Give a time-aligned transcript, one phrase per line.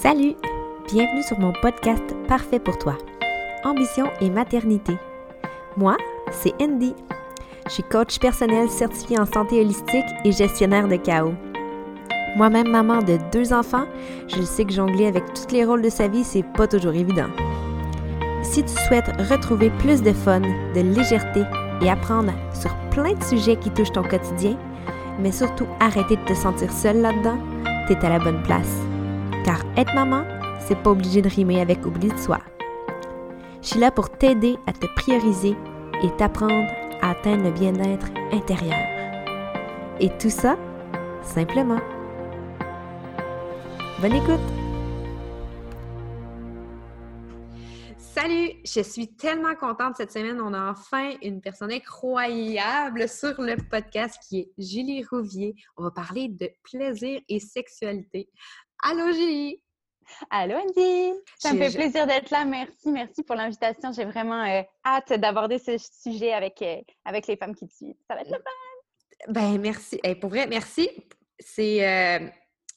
[0.00, 0.36] Salut!
[0.86, 2.96] Bienvenue sur mon podcast Parfait pour toi.
[3.64, 4.96] Ambition et maternité.
[5.76, 5.96] Moi,
[6.30, 6.94] c'est Andy.
[7.66, 11.34] Je suis coach personnel certifié en santé holistique et gestionnaire de chaos.
[12.36, 13.86] Moi-même maman de deux enfants,
[14.28, 17.30] je sais que jongler avec tous les rôles de sa vie, c'est pas toujours évident.
[18.44, 21.42] Si tu souhaites retrouver plus de fun, de légèreté
[21.82, 24.56] et apprendre sur plein de sujets qui touchent ton quotidien,
[25.18, 27.38] mais surtout arrêter de te sentir seule là-dedans,
[27.88, 28.87] t'es à la bonne place.
[29.48, 30.26] Car être maman,
[30.60, 32.38] c'est pas obligé de rimer avec oubli de soi.
[33.62, 35.56] Je suis là pour t'aider à te prioriser
[36.02, 36.70] et t'apprendre
[37.00, 38.76] à atteindre le bien-être intérieur.
[40.00, 40.58] Et tout ça,
[41.22, 41.80] simplement.
[44.02, 44.38] Bonne écoute!
[47.96, 48.50] Salut!
[48.66, 50.42] Je suis tellement contente cette semaine.
[50.42, 55.54] On a enfin une personne incroyable sur le podcast qui est Julie Rouvier.
[55.78, 58.28] On va parler de plaisir et sexualité.
[58.82, 59.60] Allô Julie!
[60.30, 61.12] Allô Andy!
[61.38, 62.44] Ça me fait plaisir d'être là.
[62.44, 63.92] Merci, merci pour l'invitation.
[63.92, 67.96] J'ai vraiment euh, hâte d'aborder ce sujet avec, euh, avec les femmes qui te suivent.
[68.08, 69.32] Ça va être le fun!
[69.32, 70.00] Ben merci.
[70.20, 70.88] pour vrai, merci.
[71.40, 72.28] C'est euh,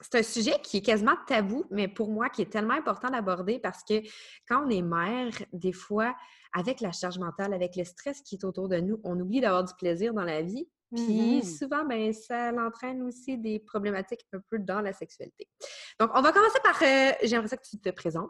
[0.01, 3.59] c'est un sujet qui est quasiment tabou, mais pour moi, qui est tellement important d'aborder
[3.59, 4.01] parce que
[4.47, 6.15] quand on est mère, des fois,
[6.53, 9.63] avec la charge mentale, avec le stress qui est autour de nous, on oublie d'avoir
[9.63, 10.67] du plaisir dans la vie.
[10.95, 15.47] Puis mmh souvent, ben, ça l'entraîne aussi des problématiques un peu dans la sexualité.
[15.99, 18.29] Donc, on va commencer par, euh, j'aimerais ça que tu te présentes.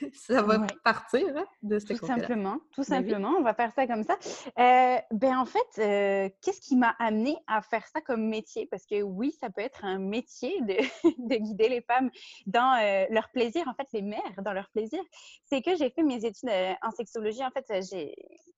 [0.12, 4.04] ça va partir hein, de ce Tout simplement, tout simplement, on va faire ça comme
[4.04, 4.16] ça.
[4.58, 8.66] Euh, ben en fait, euh, qu'est-ce qui m'a amené à faire ça comme métier?
[8.66, 10.76] Parce que oui, ça peut être un métier de,
[11.28, 12.10] de guider les femmes
[12.46, 15.00] dans euh, leur plaisir, en fait, les mères dans leur plaisir.
[15.44, 16.50] C'est que j'ai fait mes études
[16.82, 17.44] en sexologie.
[17.44, 18.14] En fait, j'ai,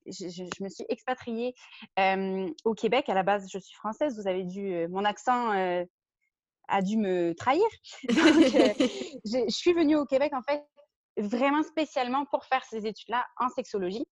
[0.06, 1.54] je, je, me suis expatriée
[2.64, 3.08] au Québec.
[3.08, 4.18] À la base, je suis française.
[4.18, 5.50] Vous avez dû, mon accent
[6.68, 7.64] a dû me trahir.
[8.08, 10.62] je suis venue au Québec en fait
[11.18, 14.06] vraiment spécialement pour faire ces études-là en sexologie.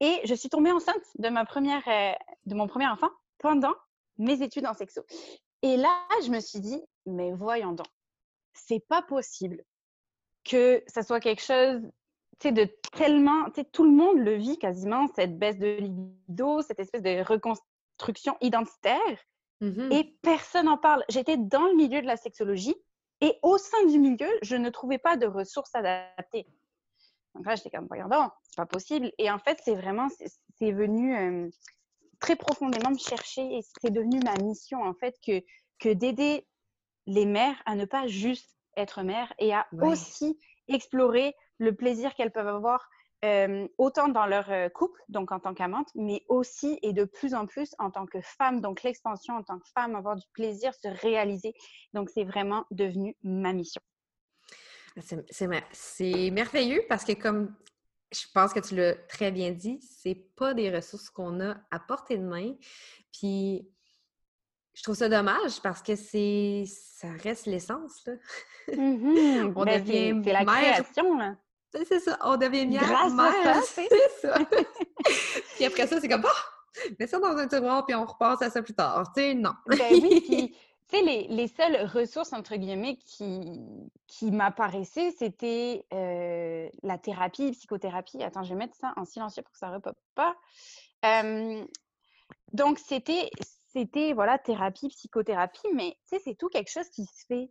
[0.00, 2.12] Et je suis tombée enceinte de, ma première, euh,
[2.46, 3.74] de mon premier enfant pendant
[4.18, 5.02] mes études en sexo.
[5.62, 7.86] Et là, je me suis dit, mais voyons donc,
[8.52, 9.62] c'est pas possible
[10.44, 11.82] que ça soit quelque chose
[12.44, 17.22] de tellement, tout le monde le vit quasiment, cette baisse de libido, cette espèce de
[17.22, 18.98] reconstruction identitaire,
[19.60, 21.04] mmh et personne n'en parle.
[21.08, 22.74] J'étais dans le milieu de la sexologie
[23.22, 26.46] et au sein du milieu, je ne trouvais pas de ressources adaptées.
[27.34, 29.12] Donc là, j'étais comme, donc, c'est pas possible.
[29.16, 30.08] Et en fait, c'est vraiment,
[30.58, 31.48] c'est venu euh,
[32.18, 35.40] très profondément me chercher et c'est devenu ma mission, en fait, que,
[35.78, 36.46] que d'aider
[37.06, 42.32] les mères à ne pas juste être mères et à aussi explorer le plaisir qu'elles
[42.32, 42.90] peuvent avoir
[43.78, 47.74] autant dans leur couple, donc en tant qu'amante, mais aussi et de plus en plus
[47.78, 48.60] en tant que femme.
[48.60, 51.54] Donc l'expansion en tant que femme, avoir du plaisir, se réaliser.
[51.92, 53.82] Donc c'est vraiment devenu ma mission.
[54.96, 55.00] Ah,
[55.70, 57.54] c'est merveilleux parce que comme
[58.12, 61.78] je pense que tu l'as très bien dit, c'est pas des ressources qu'on a à
[61.78, 62.54] portée de main.
[63.12, 63.68] Puis
[64.74, 68.06] je trouve ça dommage parce que c'est ça reste l'essence.
[68.68, 71.16] Mmh On ben, devient la création.
[71.16, 71.36] Là.
[71.72, 72.82] C'est ça, on devient mère.
[73.42, 73.88] Grâce c'est
[74.20, 74.38] ça.
[75.56, 78.50] puis après ça, c'est comme, oh, mets ça dans un tiroir, puis on repasse à
[78.50, 79.10] ça plus tard.
[79.14, 79.52] Tu sais, non.
[79.66, 83.60] ben oui, puis, tu sais, les, les, seules ressources, entre guillemets, qui,
[84.06, 88.22] qui m'apparaissaient, c'était euh, la thérapie, psychothérapie.
[88.22, 90.36] Attends, je vais mettre ça en silencieux pour que ça ne repop pas.
[92.52, 93.30] donc, c'était,
[93.72, 97.50] c'était, voilà, thérapie, psychothérapie, mais tu sais, c'est tout quelque chose qui se fait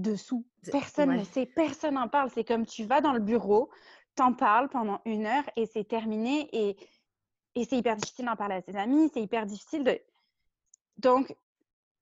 [0.00, 0.46] dessous.
[0.70, 2.30] Personne ne sait, personne n'en parle.
[2.30, 3.70] C'est comme tu vas dans le bureau,
[4.14, 6.48] t'en parles pendant une heure et c'est terminé.
[6.52, 6.76] Et,
[7.54, 10.00] et c'est hyper difficile d'en parler à ses amis, c'est hyper difficile de.
[10.98, 11.34] Donc,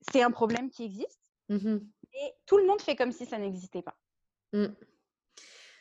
[0.00, 1.20] c'est un problème qui existe.
[1.48, 1.78] Mmh
[2.18, 3.94] et tout le monde fait comme si ça n'existait pas.
[4.54, 4.66] Mmh.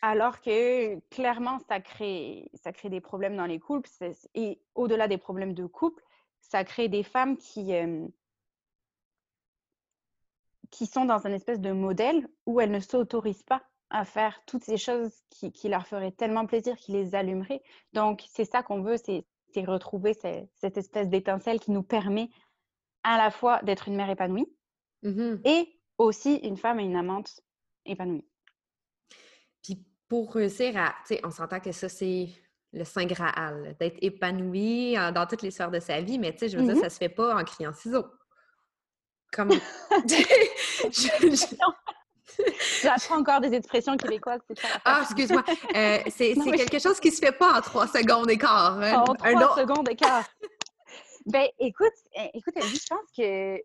[0.02, 3.90] Alors que clairement, ça crée, ça crée des problèmes dans les couples.
[4.34, 6.04] Et au-delà des problèmes de couple,
[6.42, 7.74] ça crée des femmes qui,
[10.72, 14.64] qui sont dans un espèce de modèle où elles ne s'autorisent pas à faire toutes
[14.64, 17.62] ces choses qui, qui, leur feraient tellement plaisir, qui les allumeraient.
[17.94, 19.26] Donc, c'est ça qu'on veut, c'est
[19.64, 22.30] retrouver cette espèce d'étincelle qui nous permet
[23.04, 24.52] à la fois d'être une mère épanouie
[25.04, 27.40] mmh et aussi une femme et une amante
[27.86, 28.26] épanouie.
[29.64, 32.28] Puis pour réussir à, tu sais, on s'entend que ça, c'est
[32.74, 36.50] le Saint Graal, d'être épanouie dans toutes les sphères de sa vie, mais tu sais,
[36.50, 38.06] je veux dire, mmh ça se fait pas en criant ciseaux.
[39.36, 39.52] Comme.
[42.82, 44.68] J'apprends encore des expressions québécoises, c'est ça.
[44.84, 45.44] Ah, excuse-moi.
[45.76, 48.80] Euh, c'est quelque chose qui se fait pas en trois secondes et quart.
[48.80, 49.04] Hein?
[49.08, 50.26] En trois secondes et quart.
[51.26, 53.62] ben, écoute, eh, écoute, Ellie, je pense que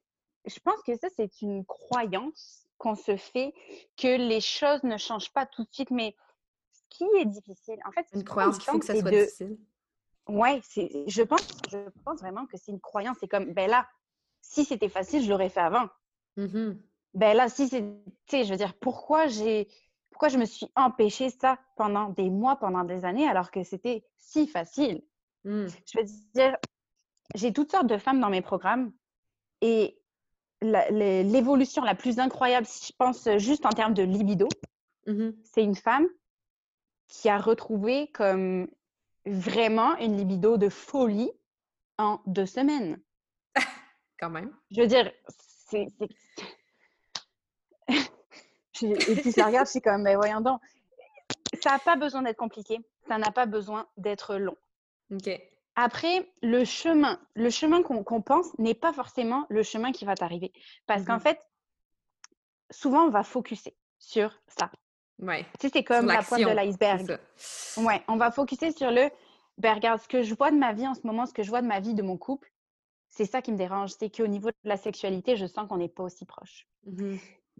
[0.46, 3.52] je pense que ça, c'est une croyance qu'on se fait
[3.96, 5.90] que les choses ne changent pas tout de suite.
[5.90, 6.16] Mais
[6.72, 9.58] ce qui est difficile, en fait, une croyance qu'il faut que ça soit difficile.
[10.28, 13.16] Ouais, je pense, je pense vraiment que c'est une croyance.
[13.20, 13.86] C'est comme, ben là,
[14.40, 15.88] si c'était facile, je l'aurais fait avant.
[16.36, 16.72] Mmh
[17.14, 17.82] ben là, si c'est,
[18.44, 19.66] je veux dire, pourquoi j'ai,
[20.10, 24.04] pourquoi je me suis empêché ça pendant des mois, pendant des années, alors que c'était
[24.16, 25.02] si facile?
[25.44, 25.66] Mmh.
[25.86, 26.04] Je veux
[26.34, 26.56] dire,
[27.34, 28.92] j'ai toutes sortes de femmes dans mes programmes
[29.60, 29.98] et
[30.62, 34.48] l'évolution la, plus incroyable, si je pense juste en termes de libido,
[35.06, 36.06] mmh c'est une femme
[37.08, 38.68] qui a retrouvé comme
[39.26, 41.32] vraiment une libido de folie
[41.98, 43.00] en deux semaines.
[44.20, 44.54] Quand même.
[44.70, 45.88] Je veux dire, c'est.
[48.82, 50.60] et puis la regarde, je suis comme, mais voyons donc,
[51.62, 52.78] ça n'a pas besoin d'être compliqué,
[53.08, 54.56] ça n'a pas besoin d'être long.
[55.10, 55.30] OK.
[55.76, 60.52] Après, le chemin, le chemin qu'on pense n'est pas forcément le chemin qui va t'arriver.
[60.86, 61.40] Parce qu'en mmh fait,
[62.70, 64.70] souvent, on va focuser sur ça.
[65.18, 65.44] Ouais.
[65.58, 67.18] Tu sais, c'est comme la pointe de l'iceberg.
[67.78, 69.10] Ouais, on va focuser sur le,
[69.58, 71.50] ben regarde, ce que je vois de ma vie en ce moment, ce que je
[71.50, 72.50] vois de ma vie, de mon couple,
[73.10, 73.90] c'est ça qui me dérange.
[73.98, 76.66] C'est qu'au niveau de la sexualité, je sens qu'on n'est pas aussi proche.
[76.86, 77.16] Mmh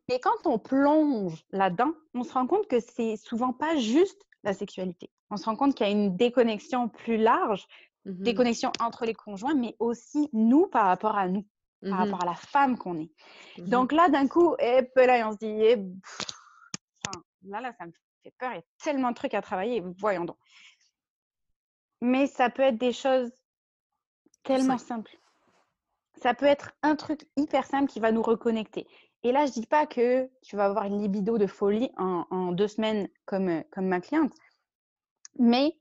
[0.09, 4.55] Mais quand on plonge là-dedans, on se rend compte que c'est souvent pas juste la
[4.55, 5.11] sexualité.
[5.31, 7.67] On se rend compte qu'il y a une déconnexion plus large
[8.07, 11.47] Mmh déconnexion entre les conjoints, mais aussi nous par rapport à nous,
[11.83, 13.11] par mmh rapport à la femme qu'on est.
[13.59, 15.77] Donc là, d'un coup, et eh, là, on se dit, eh,
[17.43, 17.93] là, là, ça me
[18.23, 20.39] fait peur, il y a tellement de trucs à travailler, voyons donc.
[22.01, 23.31] Mais ça peut être des choses
[24.45, 25.15] tellement simples.
[26.23, 28.87] Ça peut être un truc hyper simple qui va nous reconnecter.
[29.23, 32.53] Et là, je dis pas que tu vas avoir une libido de folie en, en
[32.53, 34.33] deux semaines comme, comme ma cliente,
[35.39, 35.77] mais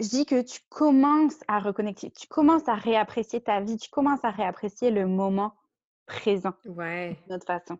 [0.00, 4.24] je dis que tu commences à reconnecter, tu commences à réapprécier ta vie, tu commences
[4.24, 5.54] à réapprécier le moment
[6.06, 7.18] présent ouais.
[7.26, 7.78] de notre façon.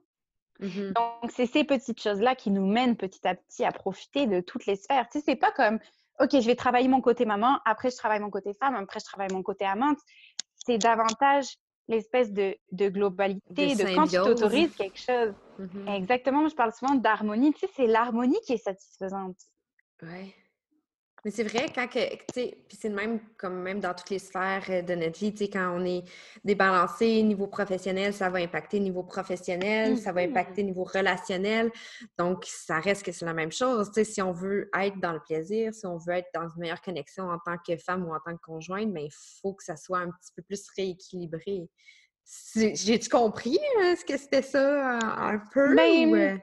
[0.60, 4.40] Mmh Donc, c'est ces petites choses-là qui nous mènent petit à petit à profiter de
[4.40, 5.08] toutes les sphères.
[5.10, 5.78] Tu sais, c'est pas comme,
[6.20, 9.04] OK, je vais travailler mon côté maman, après je travaille mon côté femme, après je
[9.04, 9.98] travaille mon côté amante.
[10.64, 11.56] C'est davantage
[11.88, 15.34] l'espèce de, de, globalité, de, quand tu t'autorises quelque chose.
[15.58, 17.52] Mmh Exactement, je parle souvent d'harmonie.
[17.52, 19.36] Tu sais, c'est l'harmonie qui est satisfaisante.
[20.02, 20.34] Ouais.
[21.24, 24.10] Mais c'est vrai, quand que, tu sais, puis c'est le même comme même dans toutes
[24.10, 26.02] les sphères euh, de notre vie, tu sais, quand on est
[26.44, 31.70] débalancé niveau professionnel, ça va impacter niveau professionnel, ça va impacter niveau relationnel.
[32.18, 33.88] Donc, ça reste que c'est la même chose.
[33.88, 36.58] Tu sais, si on veut être dans le plaisir, si on veut être dans une
[36.58, 39.54] meilleure connexion en tant que femme ou en tant que conjointe, mais ben, il faut
[39.54, 41.68] que ça soit un petit peu plus rééquilibré.
[42.54, 45.74] J'ai-tu compris hein, ce que c'était ça un peu?
[45.76, 46.40] Ben,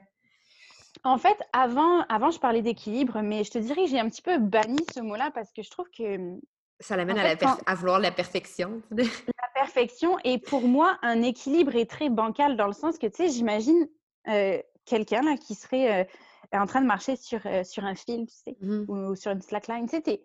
[1.04, 4.22] en fait, avant, avant je parlais d'équilibre, mais je te dirais que j'ai un petit
[4.22, 6.18] peu banni ce mot-là parce que je trouve que.
[6.18, 6.42] Mmh,
[6.82, 8.82] ça l'amène à, vouloir la perfection.
[8.92, 9.04] la
[9.54, 10.18] perfection.
[10.24, 13.88] Et pour moi, un équilibre est très bancal dans le sens que, tu sais, j'imagine
[14.86, 16.08] quelqu'un là qui serait
[16.54, 19.90] en train de marcher sur, sur un fil, tu sais, mmh ou, sur une slackline.
[19.90, 20.24] Tu sais,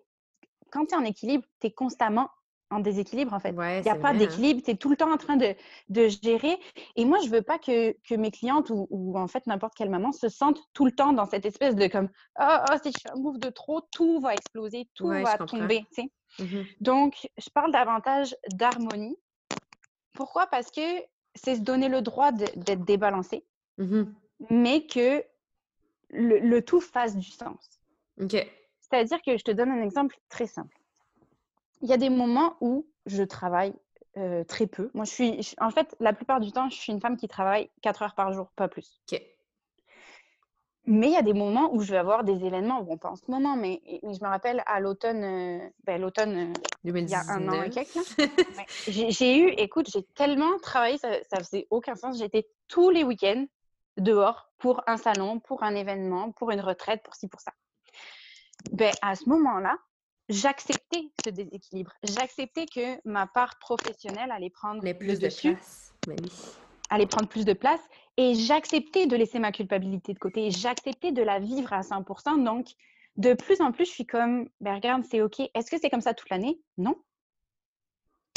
[0.71, 2.31] quand tu es en équilibre, tu es constamment
[2.70, 3.50] en déséquilibre, en fait.
[3.50, 4.14] Il n'y a pas hein.
[4.14, 5.55] d'équilibre, tu es tout le temps en train de,
[5.88, 6.58] de, gérer.
[6.96, 9.90] Et moi, je veux pas que, que mes clientes ou, ou en fait n'importe quelle
[9.90, 12.08] maman se sentent tout le temps dans cette espèce de comme
[12.40, 15.87] oh, oh si je fais un move de trop, tout va exploser, tout va tomber.
[16.38, 19.16] Mmh Donc, je parle davantage d'harmonie.
[20.14, 20.46] Pourquoi?
[20.49, 20.81] Parce que
[21.34, 23.44] c'est se donner le droit d'être débalancé,
[23.78, 24.02] mmh
[24.50, 25.25] mais que
[26.11, 27.80] le, le, tout fasse du sens.
[28.80, 30.76] C'est-à-dire que je te donne un exemple très simple
[31.85, 33.75] il y a des moments où je travaille
[34.49, 34.91] très peu.
[34.95, 37.69] Moi, je suis, en fait, la plupart du temps, je suis une femme qui travaille
[37.83, 39.03] 4 heures par jour, pas plus.
[39.12, 39.21] OK.
[40.87, 43.17] Mais il y a des moments où je vais avoir des événements, bon, pas en
[43.17, 46.53] ce moment, mais, je me rappelle à l'automne, ben, l'automne,
[46.85, 47.99] il y a un an et quelques.
[48.88, 52.19] j'ai eu, écoute, j'ai tellement travaillé, ça, ça faisait aucun sens.
[52.19, 53.47] J'étais tous les week-ends
[53.97, 57.53] dehors pour un salon, pour un événement, pour une retraite, pour ci, pour ça.
[58.71, 59.76] Ben, à ce moment-là,
[60.28, 61.93] j'acceptais ce déséquilibre.
[62.02, 65.95] J'acceptais que ma part professionnelle allait prendre plus de place.
[66.90, 67.81] Allait prendre plus de place.
[68.16, 70.50] Et j'acceptais de laisser ma culpabilité de côté.
[70.50, 72.45] J'acceptais de la vivre à 100%.
[72.45, 72.69] Donc,
[73.16, 75.40] de plus en plus, je suis comme, ben regarde, c'est OK.
[75.40, 76.61] Est-ce que c'est comme ça toute l'année?
[76.78, 76.97] Non.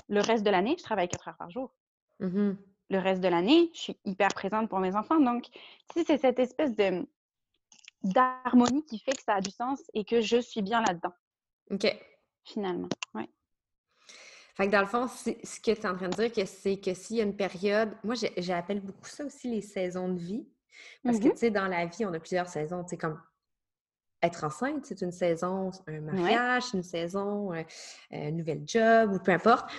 [0.09, 1.75] Le reste de l'année, je travaille 4 heures par jour.
[2.19, 2.53] Mmh
[2.89, 5.19] Le reste de l'année, je suis hyper présente pour mes enfants.
[5.19, 5.45] Donc,
[5.93, 7.07] si c'est cette espèce de
[8.03, 11.13] d'harmonie qui fait que ça a du sens et que je suis bien là-dedans.
[11.71, 11.95] OK.
[12.43, 13.23] Finalement, oui.
[14.55, 16.93] Fait que dans le fond, ce que tu es en train de dire, c'est que
[16.93, 20.47] s'il y a une période, moi j'appelle beaucoup ça aussi les saisons de vie.
[21.03, 22.83] Parce que, mmh tu sais, dans la vie, on a plusieurs saisons.
[22.83, 23.21] Tu sais, comme
[24.21, 27.63] être enceinte, c'est une saison, un mariage, une saison, un, euh,
[28.11, 29.69] un, nouvel job ou peu importe.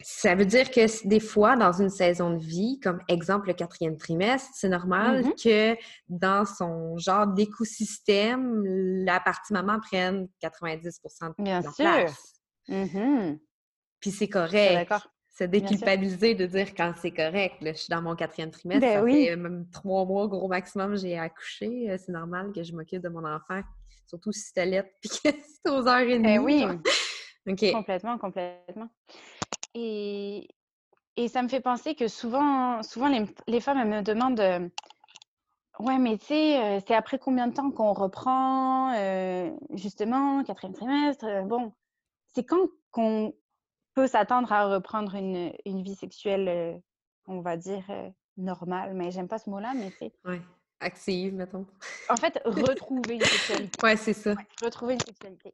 [0.00, 3.96] Ça veut dire que des fois, dans une saison de vie, comme exemple le quatrième
[3.96, 5.42] trimestre, c'est normal Mm-hmm.
[5.76, 8.64] que dans son genre d'écosystème,
[9.04, 11.74] la partie maman prenne 90% de Bien la sûr.
[11.84, 12.34] place.
[12.68, 13.38] Mhm.
[14.00, 14.92] Puis c'est correct.
[15.28, 17.56] C'est déculpabiliser de dire quand c'est correct.
[17.60, 19.26] Là, je suis dans mon quatrième trimestre, Ben ça oui.
[19.26, 21.90] fait même trois mois gros maximum j'ai accouché.
[21.90, 23.60] Euh, C'est normal que je m'occupe de mon enfant,
[24.06, 25.30] surtout si c'est lettre puis que
[25.64, 26.22] c'est aux heures et demie.
[26.22, 26.60] Ben oui.
[26.60, 26.74] genre.
[27.48, 27.72] OK.
[27.72, 28.88] Complètement, complètement.
[29.74, 30.48] Et,
[31.16, 34.68] et ça me fait penser que souvent, souvent les, les femmes, elles me demandent euh,
[35.78, 40.74] Ouais, mais tu sais, euh, c'est après combien de temps qu'on reprend, euh, justement, quatrième
[40.74, 41.72] trimestre Bon,
[42.34, 43.32] c'est quand qu'on
[43.94, 46.80] peut s'attendre à reprendre une, une vie sexuelle,
[47.26, 47.84] on va dire,
[48.36, 50.40] normale, mais j'aime pas ce mot-là, mais c'est Ouais.
[50.80, 51.66] Active, mettons.
[52.08, 53.82] en fait retrouver une sexualité.
[53.82, 54.30] Ouais, c'est ça.
[54.30, 55.52] Ouais, retrouver une sexualité.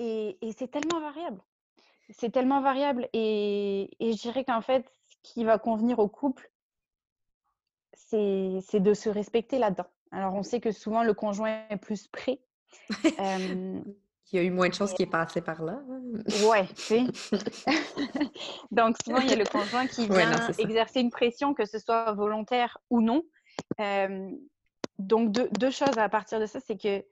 [0.00, 1.40] Et, et c'est tellement variable.
[2.10, 3.08] C'est tellement variable.
[3.12, 6.50] Et, et je dirais qu'en fait, ce qui va convenir au couple,
[7.92, 9.86] c'est de se respecter là-dedans.
[10.10, 12.40] Alors, on sait que souvent, le conjoint est plus prêt.
[13.18, 13.80] Euh,
[14.32, 15.80] Il y a eu moins de choses qui est passé par là.
[15.88, 16.46] hein.
[16.48, 17.04] ouais, tu sais.
[18.72, 21.66] Donc, souvent, il y a le conjoint qui Ouais, non, vient exercer une pression, que
[21.66, 23.22] ce soit volontaire ou non.
[23.80, 24.30] Euh,
[24.98, 27.04] donc, deux, deux choses à partir de ça, c'est que,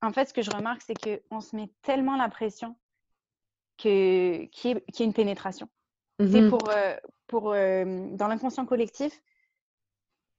[0.00, 0.94] en fait, ce que je remarque, c'est
[1.28, 2.76] qu'on se met tellement la pression
[3.82, 5.68] que qu'il y, ait- qu'il y ait une pénétration.
[6.18, 6.50] C'est Mhm.
[6.50, 6.96] pour, euh,
[7.28, 7.84] pour euh,
[8.16, 9.12] dans l'inconscient collectif,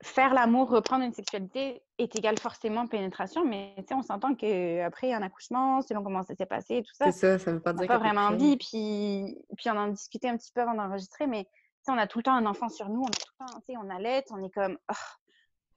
[0.03, 5.81] faire l'amour, reprendre une sexualité est égal forcément pénétration, mais on s'entend qu'après un accouchement,
[5.81, 7.87] selon comment ça s'est passé, tout ça, C'est ça, ça veut pas on dire n'a
[7.87, 8.57] pas vraiment envie.
[8.57, 11.47] Puis, puis on en discutait un petit peu avant d'enregistrer, mais
[11.87, 13.89] on a tout le temps un enfant sur nous, on a tout le temps, on
[13.89, 14.93] allait, on est comme, Ah,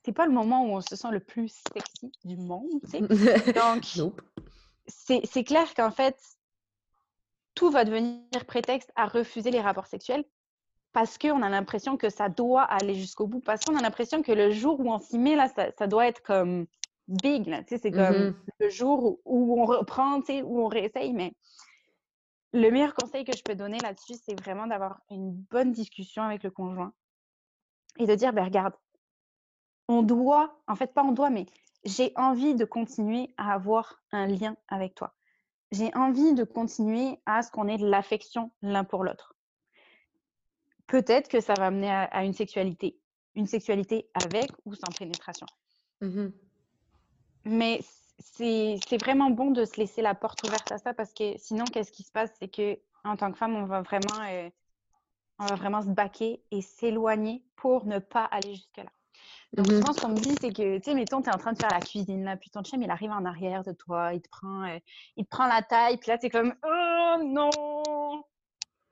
[0.05, 3.01] c'est pas le moment où on se sent le plus sexy du monde, tu sais.
[3.55, 4.21] Donc, Nope.
[4.87, 6.17] c'est c'est clair qu'en fait,
[7.55, 10.25] tout va devenir prétexte à refuser les rapports sexuels
[10.93, 14.31] parce qu'on a l'impression que ça doit aller jusqu'au bout, parce qu'on a l'impression que
[14.31, 16.67] le jour où on s'y met, là, ça, ça doit être comme
[17.09, 18.35] big, là, tu sais, c'est comme Mhm.
[18.61, 21.35] le jour où, où on reprend, tu sais, où on réessaye, mais
[22.53, 26.45] le meilleur conseil que je peux donner là-dessus, c'est vraiment d'avoir une bonne discussion avec
[26.45, 26.93] le conjoint
[27.99, 28.75] et de dire, ben regarde,
[29.89, 31.47] on doit, en fait pas on doit, mais
[31.85, 35.13] j'ai envie de continuer à avoir un lien avec toi.
[35.73, 39.35] J'ai envie de continuer à ce qu'on ait de l'affection l'un pour l'autre.
[40.87, 42.99] Peut-être que ça va mener à, à une sexualité,
[43.35, 45.47] une sexualité avec ou sans pénétration.
[46.01, 46.33] Mhm.
[47.45, 47.81] Mais
[48.19, 51.65] c'est c'est vraiment bon de se laisser la porte ouverte à ça parce que sinon,
[51.65, 52.31] qu'est-ce qui se passe?
[52.39, 54.49] C'est que en tant que femme, on va vraiment, euh,
[55.39, 58.91] on va vraiment se baquer et s'éloigner pour ne pas aller jusque-là.
[59.53, 61.53] Donc, souvent, ce qu'on me dit, c'est que, tu sais, mettons, tu es en train
[61.53, 64.21] de faire la cuisine, là, puis ton chum, il arrive en arrière de toi, il
[64.21, 64.79] te prend, euh,
[65.17, 68.25] il te prend la taille, puis là, tu es comme, oh non,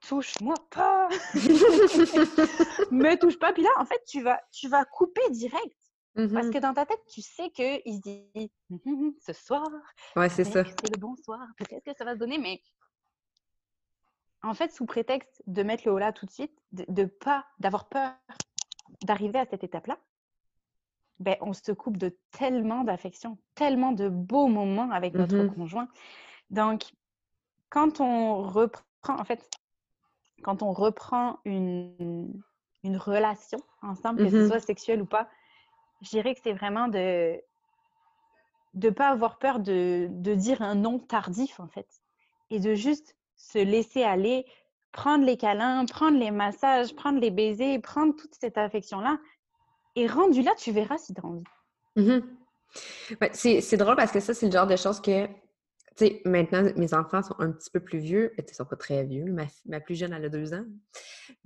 [0.07, 1.07] touche-moi pas,
[2.91, 3.53] me touche pas.
[3.53, 5.77] Puis là, en fait, tu vas, tu vas couper direct.
[6.15, 6.53] Parce Mhm.
[6.53, 8.51] que dans ta tête, tu sais qu'il se dit
[9.25, 9.67] ce soir,
[10.15, 10.61] Ouais, c'est ça.
[10.61, 12.61] le bon soir, peut-être que ça va se donner, mais
[14.43, 17.45] en fait, sous prétexte de mettre le haut là tout de suite, de, de pas,
[17.59, 18.13] d'avoir peur
[19.03, 19.97] d'arriver à cette étape-là,
[21.19, 25.53] ben, on se coupe de tellement d'affection, tellement de beaux moments avec notre Mhm.
[25.55, 25.87] conjoint.
[26.49, 26.83] Donc,
[27.69, 29.49] quand on reprend, en fait,
[30.43, 32.41] quand on reprend une,
[32.83, 35.29] une relation ensemble, que ce soit sexuelle ou pas,
[36.01, 37.41] je dirais que c'est vraiment de
[38.73, 41.87] ne pas avoir peur de, de dire un non tardif, en fait,
[42.49, 44.45] et de juste se laisser aller,
[44.91, 49.17] prendre les câlins, prendre les massages, prendre les baisers, prendre toute cette affection-là.
[49.95, 51.43] Et rendu là, tu verras si tu as envie.
[51.95, 52.23] Mhm.
[53.21, 55.33] Ouais, c'est drôle parce que ça, c'est le genre de choses que, tu
[55.97, 58.33] sais, maintenant, mes enfants sont un petit peu plus vieux.
[58.37, 59.25] Ils sont pas très vieux.
[59.65, 60.65] Ma, plus jeune, elle a deux ans.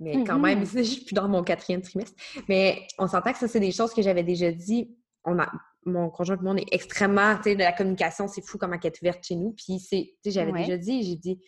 [0.00, 0.66] Mais quand même, Mhm.
[0.76, 2.16] je suis plus dans mon quatrième trimestre.
[2.48, 4.96] Mais on s'entend que ça, c'est des choses que j'avais déjà dit.
[5.24, 5.50] On a,
[5.84, 8.76] mon conjoint et moi, on est extrêmement, tu sais, de la communication, c'est fou comment
[8.82, 9.52] elle est ouverte chez nous.
[9.52, 10.60] Puis, c'est, tu sais, j'avais Ouais.
[10.64, 11.38] déjà dit, j'ai dit,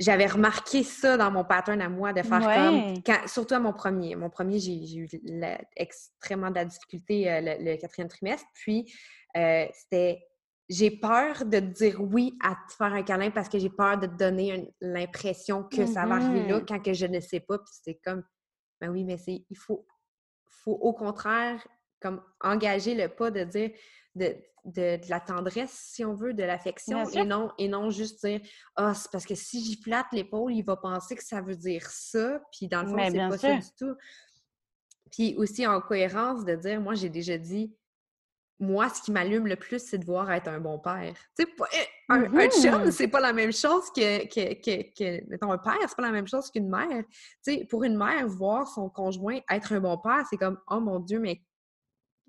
[0.00, 2.54] j'avais remarqué ça dans mon pattern à moi, de faire Ouais.
[2.56, 4.16] comme, quand- surtout à mon premier.
[4.16, 8.46] Mon premier, j'ai eu la- extrêmement de la difficulté euh, le, le quatrième trimestre.
[8.54, 8.92] Puis,
[9.36, 10.26] euh, c'était,
[10.68, 13.98] j'ai peur de te dire oui à te faire un câlin parce que j'ai peur
[13.98, 16.66] de te donner l'impression que ça va arriver là Mhm.
[16.66, 17.58] quand que je ne sais pas.
[17.58, 18.24] Puis c'est comme,
[18.80, 19.86] ben oui, mais c'est, il faut,
[20.48, 21.66] faut au contraire
[22.00, 23.70] comme engager le pas de dire
[24.14, 28.24] de, de, de la tendresse, si on veut, de l'affection, et non, et non juste
[28.24, 28.40] dire
[28.76, 31.86] Ah, c'est parce que si j'y flatte l'épaule, il va penser que ça veut dire
[31.88, 33.94] ça, puis dans le fond, c'est pas ça du tout.
[35.12, 37.74] Puis aussi en cohérence de dire, moi j'ai déjà dit
[38.62, 41.14] moi, ce qui m'allume le plus, c'est de voir être un bon père.
[41.34, 42.60] Tu sais, eh, un, Mm-hmm.
[42.82, 46.02] chum, c'est pas la même chose que, que, que, que- mettons, un père, c'est pas
[46.02, 47.04] la même chose qu'une mère.
[47.42, 50.78] Tu sais, pour une mère, voir son conjoint être un bon père, c'est comme, oh
[50.78, 51.40] mon Dieu, mais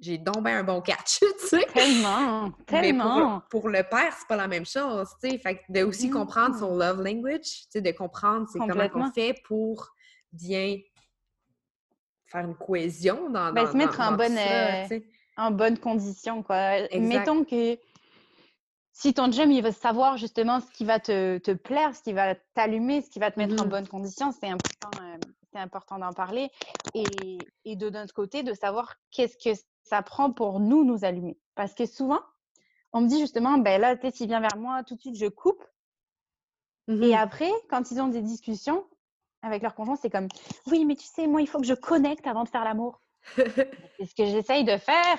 [0.02, 1.66] j'ai donc ben un bon catch, tu sais.
[1.74, 3.40] Tellement, Mais tellement.
[3.50, 5.38] pour, pour le père, c'est pas la même chose, tu sais.
[5.38, 6.80] Fait que de aussi comprendre son Mhm.
[6.80, 9.90] love language, tu sais, de comprendre c'est comment on fait pour
[10.34, 10.78] bien
[12.26, 15.00] faire une cohésion dans, Ben, dans- se mettre dans- en dans bonne, tout ça, euh,
[15.38, 16.78] en bonne condition, quoi.
[16.80, 17.00] Exact.
[17.00, 17.78] Mettons que
[18.94, 22.14] si ton chum, il veut savoir justement ce qui va te, te plaire, ce qui
[22.14, 23.70] va t'allumer, ce qui va te mettre en Mhm.
[23.70, 25.18] bonne condition, c'est important, euh,
[25.52, 26.50] c'est important d'en parler.
[26.94, 31.38] Et, et de notre côté, de savoir qu'est-ce que ça prend pour nous, nous allumer.
[31.56, 32.22] Parce que souvent,
[32.94, 35.28] on me dit justement, ben là, tu s'il vient vers moi, tout de suite, je
[35.28, 35.64] coupe.
[36.88, 37.14] Et Mhm.
[37.14, 38.86] après, quand ils ont des discussions
[39.44, 40.28] avec leur conjoint, c'est comme,
[40.68, 43.02] oui, mais tu sais, moi, il faut que je connecte avant de faire l'amour.
[43.98, 45.18] C'est ce que j'essaye de faire.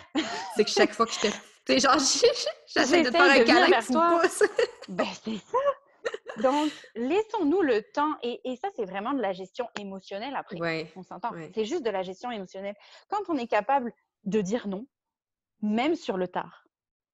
[0.57, 1.26] c'est que chaque fois que je te.
[1.28, 1.99] Tu sais, genre,
[2.66, 4.21] j'essaie de te faire un câlin, me toi.
[4.88, 6.42] Ben, c'est ça.
[6.42, 8.12] Donc, laissons-nous le temps.
[8.25, 10.59] Et, et ça, c'est vraiment de la gestion émotionnelle après.
[10.59, 10.92] Ouais.
[10.97, 11.31] On s'entend.
[11.31, 11.52] ouais.
[11.54, 12.75] C'est juste de la gestion émotionnelle.
[13.09, 13.92] Quand on est capable
[14.25, 14.87] de dire non,
[15.61, 16.67] même sur le tard,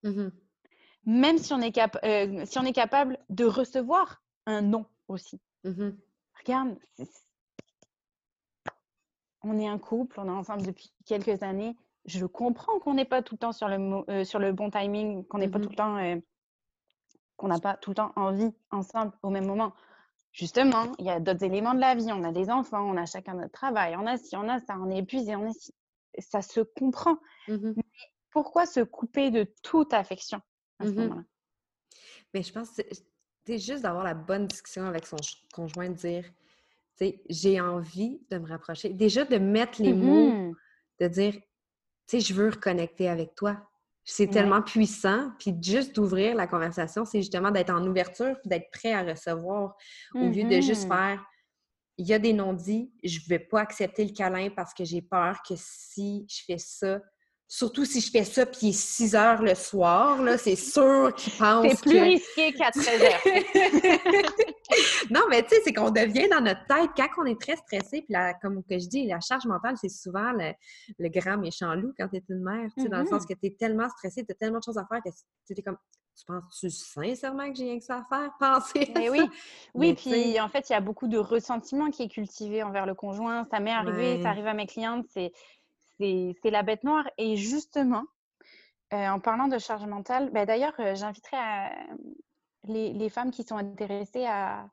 [0.03, 0.31] Mhm.
[1.05, 5.41] même si on est, cap- euh, si on est capable de recevoir un non aussi.
[5.65, 5.97] Mhm.
[6.39, 6.77] Regarde,
[9.43, 11.77] on est un couple, on est ensemble depuis quelques années.
[12.05, 15.25] Je comprends qu'on n'est pas tout le temps sur le, euh, sur le bon timing,
[15.27, 15.65] qu'on n'est pas Mhm.
[15.65, 16.17] tout le temps, euh,
[17.37, 19.73] qu'on n'a pas tout le temps envie ensemble au même moment.
[20.33, 22.11] Justement, il y a d'autres éléments de la vie.
[22.13, 24.77] On a des enfants, on a chacun notre travail, on a ci, on a ça,
[24.79, 25.75] on est épuisé, on est ci.
[26.21, 27.19] Ça se comprend.
[27.49, 27.75] Mhm.
[28.31, 30.41] Pourquoi se couper de toute affection
[30.79, 31.01] à ce Mhm.
[31.01, 31.25] moment-là?
[32.35, 32.83] Mais je pense que
[33.57, 35.17] juste d'avoir la bonne discussion avec son
[35.55, 36.25] conjoint, de dire,
[36.97, 38.91] tu sais, j'ai envie de me rapprocher.
[38.91, 40.57] Déjà, de mettre les mots, Mhm.
[41.01, 41.41] de dire, tu
[42.07, 43.57] sais, je veux reconnecter avec toi.
[44.05, 44.33] C'est Ouais.
[44.33, 45.33] tellement puissant.
[45.39, 49.77] Puis juste d'ouvrir la conversation, c'est justement d'être en ouverture d'être prêt à recevoir
[50.15, 51.25] au lieu de juste faire
[51.99, 55.03] il y a des non-dits, je ne vais pas accepter le câlin parce que j'ai
[55.03, 57.01] peur que si je fais ça,
[57.49, 61.13] surtout si je fais ça puis il est 6 heures le soir, là, c'est sûr
[61.17, 62.05] qu'il pense C'est plus que...
[62.05, 64.33] risqué qu'à 13 heures.
[65.11, 68.03] non, mais tu sais, c'est qu'on devient dans notre tête, quand on est très stressé,
[68.03, 70.53] puis la- comme que je dis, la charge mentale, c'est souvent le,
[70.99, 73.29] le grand méchant loup quand tu es une mère, tu sais, dans le sens Mhm.
[73.29, 75.63] que tu es tellement stressé, tu as tellement de choses à faire que tu es
[75.63, 75.79] comme,
[76.19, 78.31] tu penses-tu sincèrement que j'ai rien que ça à faire?
[78.41, 79.13] Penser à Mais ça?
[79.13, 79.21] oui,
[79.75, 82.87] oui, Mais puis en fait, il y a beaucoup de ressentiment qui est cultivé envers
[82.87, 83.47] le conjoint.
[83.51, 84.21] Ça m'est arrivé, Ouais.
[84.23, 85.33] ça arrive à mes clientes, c'est
[86.45, 87.05] la bête noire.
[87.19, 88.05] Et justement,
[88.93, 91.73] euh, en parlant de charge mentale, ben d'ailleurs, euh, j'inviterais à-
[92.69, 94.69] les, les femmes qui sont intéressées à,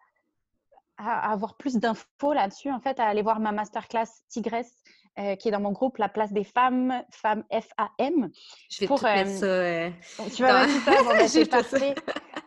[0.98, 4.84] à avoir plus d'infos là-dessus, en fait, à aller voir ma masterclass Tigresse,
[5.18, 8.30] euh, qui est dans mon groupe La place des femmes, femmes F-A-M.
[8.70, 10.24] Je vais Pour, tout mettre euh, ça...
[10.24, 11.96] euh, tu vas mettre ça, bon, ben, c'est parfait.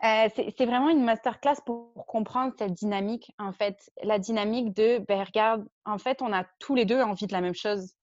[0.04, 3.90] Euh, c'est c'est vraiment une masterclass pour, pour comprendre cette dynamique, en fait.
[4.04, 7.40] La dynamique de, ben regarde, en fait, on a tous les deux envie de la
[7.40, 7.94] même chose.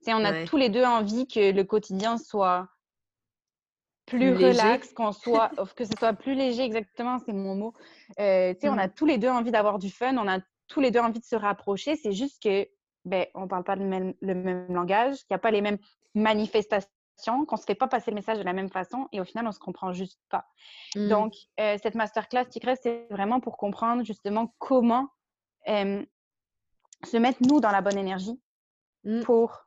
[0.00, 0.44] C'est on a Ouais.
[0.46, 2.68] tous les deux envie que le quotidien soit
[4.06, 4.48] plus, léger.
[4.48, 7.72] relax, qu'on soit, que ce soit plus léger, exactement, c'est mon mot.
[8.18, 8.92] Euh, tu sais, on a Mhm.
[8.94, 10.38] tous les deux envie d'avoir du fun, on a
[10.68, 11.96] tous les deux envie de se rapprocher.
[11.96, 12.66] C'est juste que,
[13.04, 15.78] ben, on parle pas le même, le même langage, qu'il n'y a pas les mêmes
[16.14, 19.46] manifestations, qu'on se fait pas passer le message de la même façon et au final,
[19.46, 20.46] on se comprend juste pas.
[20.96, 25.08] hmm, Donc, euh, cette masterclass Tigresse, c'est vraiment pour comprendre justement comment
[25.68, 26.04] euh,
[27.04, 28.40] se mettre nous dans la bonne énergie
[29.04, 29.22] hmm.
[29.22, 29.66] pour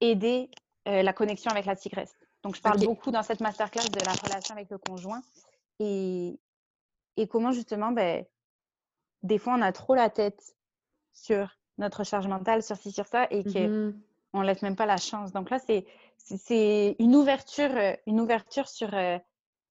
[0.00, 0.50] aider
[0.88, 2.14] euh, la connexion avec la tigresse.
[2.44, 5.22] Donc, je parle beaucoup dans cette masterclass de la relation avec le conjoint
[5.80, 6.38] et,
[7.16, 8.24] et comment justement, ben,
[9.22, 10.54] des fois, on a trop la tête
[11.12, 14.00] sur notre charge mentale, sur ci, sur ça, et que Mhm.
[14.34, 15.32] on laisse même pas la chance.
[15.32, 15.86] Donc là, c'est
[16.18, 19.18] c'est- une ouverture, euh, une ouverture sur euh,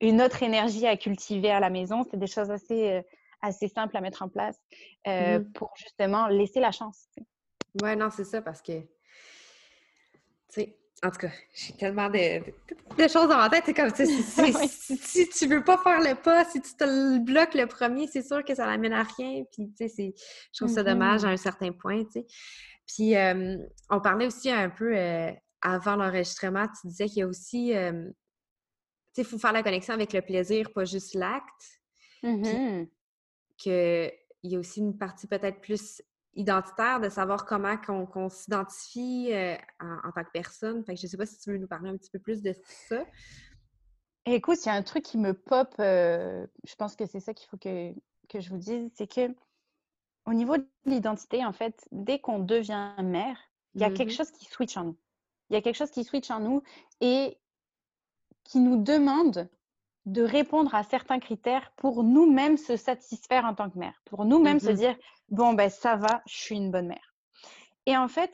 [0.01, 2.03] une autre énergie à cultiver à la maison.
[2.09, 3.01] C'est des choses assez, euh,
[3.41, 4.57] assez simples à mettre en place
[5.07, 5.51] euh, Mhm.
[5.53, 7.07] pour justement laisser la chance.
[7.81, 8.87] Ouais, non, c'est ça, parce que, tu
[10.49, 13.63] sais, en tout cas, j'ai tellement de, de- de choses dans ma tête.
[13.65, 14.53] C'est comme, tu sais, si, si- Oui.
[14.69, 18.07] si- si tu veux pas faire le pas, si tu te le bloques le premier,
[18.07, 19.43] c'est sûr que ça n'amène à rien.
[19.51, 20.13] Puis, tu sais,
[20.53, 22.25] je trouve ça dommage à un certain point, tu sais.
[22.87, 23.57] Puis, euh,
[23.89, 28.03] on parlait aussi un peu euh, avant l'enregistrement, tu disais qu'il y a aussi, euh,
[28.09, 28.13] tu
[29.13, 31.79] sais, il faut faire la connexion avec le plaisir, pas juste l'acte.
[32.23, 32.87] Mhm.
[33.57, 34.11] qu'il
[34.43, 36.01] y a aussi une partie peut-être plus
[36.35, 40.83] identitaire de savoir comment qu'on s'identifie euh, en, en tant que personne.
[40.83, 42.53] Fait que je sais pas si tu veux nous parler un petit peu plus de
[42.87, 43.03] ça.
[44.25, 47.33] Écoute, il y a un truc qui me pop, euh, je pense que c'est ça
[47.33, 47.93] qu'il faut que,
[48.29, 49.35] que je vous dise, c'est que
[50.25, 53.37] au niveau de l'identité, en fait, dès qu'on devient mère,
[53.75, 54.15] il y a quelque Mhm.
[54.17, 54.97] chose qui switch en nous.
[55.49, 56.63] Il y a quelque chose qui switch en nous
[57.01, 57.37] et
[58.45, 59.49] qui nous demande
[60.05, 64.59] de répondre à certains critères pour nous-mêmes se satisfaire en tant que mère, pour nous-mêmes
[64.59, 64.75] se Mhm.
[64.75, 64.97] dire
[65.29, 67.15] bon ben ça va, je suis une bonne mère.
[67.85, 68.33] Et en fait,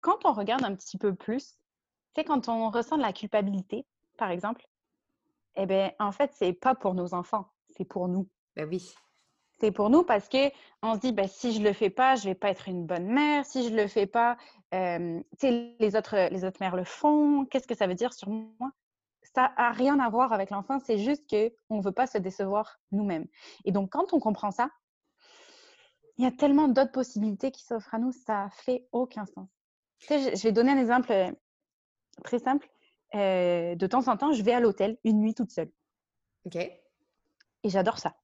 [0.00, 1.58] quand on regarde un petit peu plus,
[2.14, 4.66] c'est quand on ressent de la culpabilité, par exemple,
[5.56, 8.26] eh ben en fait c'est pas pour nos enfants, c'est pour nous.
[8.56, 8.94] Ben oui.
[9.60, 10.50] C'est pour nous parce que
[10.82, 13.06] on se dit ben, si je le fais pas, je vais pas être une bonne
[13.08, 13.44] mère.
[13.44, 14.38] Si je le fais pas,
[14.72, 17.44] euh, les autres les autres mères le font.
[17.44, 18.70] Qu'est-ce que ça veut dire sur moi?
[19.34, 20.78] Ça a rien à voir avec l'enfant.
[20.78, 23.26] C'est juste que on veut pas se décevoir nous-mêmes.
[23.64, 24.70] Et donc quand on comprend ça,
[26.18, 28.12] il y a tellement d'autres possibilités qui s'offrent à nous.
[28.12, 29.48] Ça fait aucun sens.
[29.98, 31.30] Tu sais, je- vais donner un exemple euh,
[32.24, 32.68] très simple.
[33.14, 35.72] Euh, de temps en temps, je vais à l'hôtel une nuit toute seule.
[36.46, 36.56] OK.
[36.56, 36.80] Et
[37.70, 38.16] j'adore ça.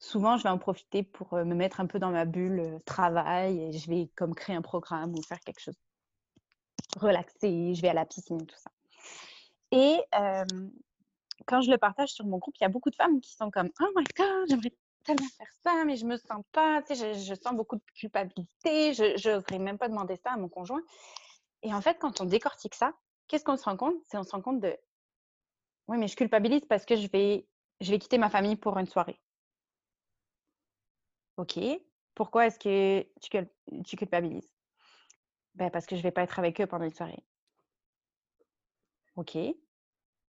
[0.00, 3.60] Souvent, je vais en profiter pour euh, me mettre un peu dans ma bulle travail
[3.60, 5.76] et je vais comme créer un programme ou faire quelque chose.
[6.96, 8.71] Relaxer, je vais à la piscine, tout ça.
[9.72, 10.00] Et
[11.46, 13.50] quand je le partage sur mon groupe, il y a beaucoup de femmes qui sont
[13.50, 14.72] comme Oh my God, j'aimerais
[15.04, 18.94] tellement faire ça, mais je me sens pas, tu sais, je, sens beaucoup de culpabilité,
[18.94, 20.82] je n'oserais même pas demander ça à mon conjoint.
[21.62, 22.92] Et en fait, quand on décortique ça,
[23.26, 23.96] qu'est-ce qu'on se rend compte?
[24.04, 24.76] C'est on se rend compte de
[25.88, 27.46] Oui, mais je culpabilise parce que je vais,
[27.80, 29.20] je vais quitter ma famille pour une soirée.
[31.36, 31.58] OK.
[32.14, 34.52] Pourquoi est-ce que tu, cul- tu culpabilises?
[35.54, 37.24] Ben, parce que je vais pas être avec eux pendant une soirée.
[39.16, 39.36] OK.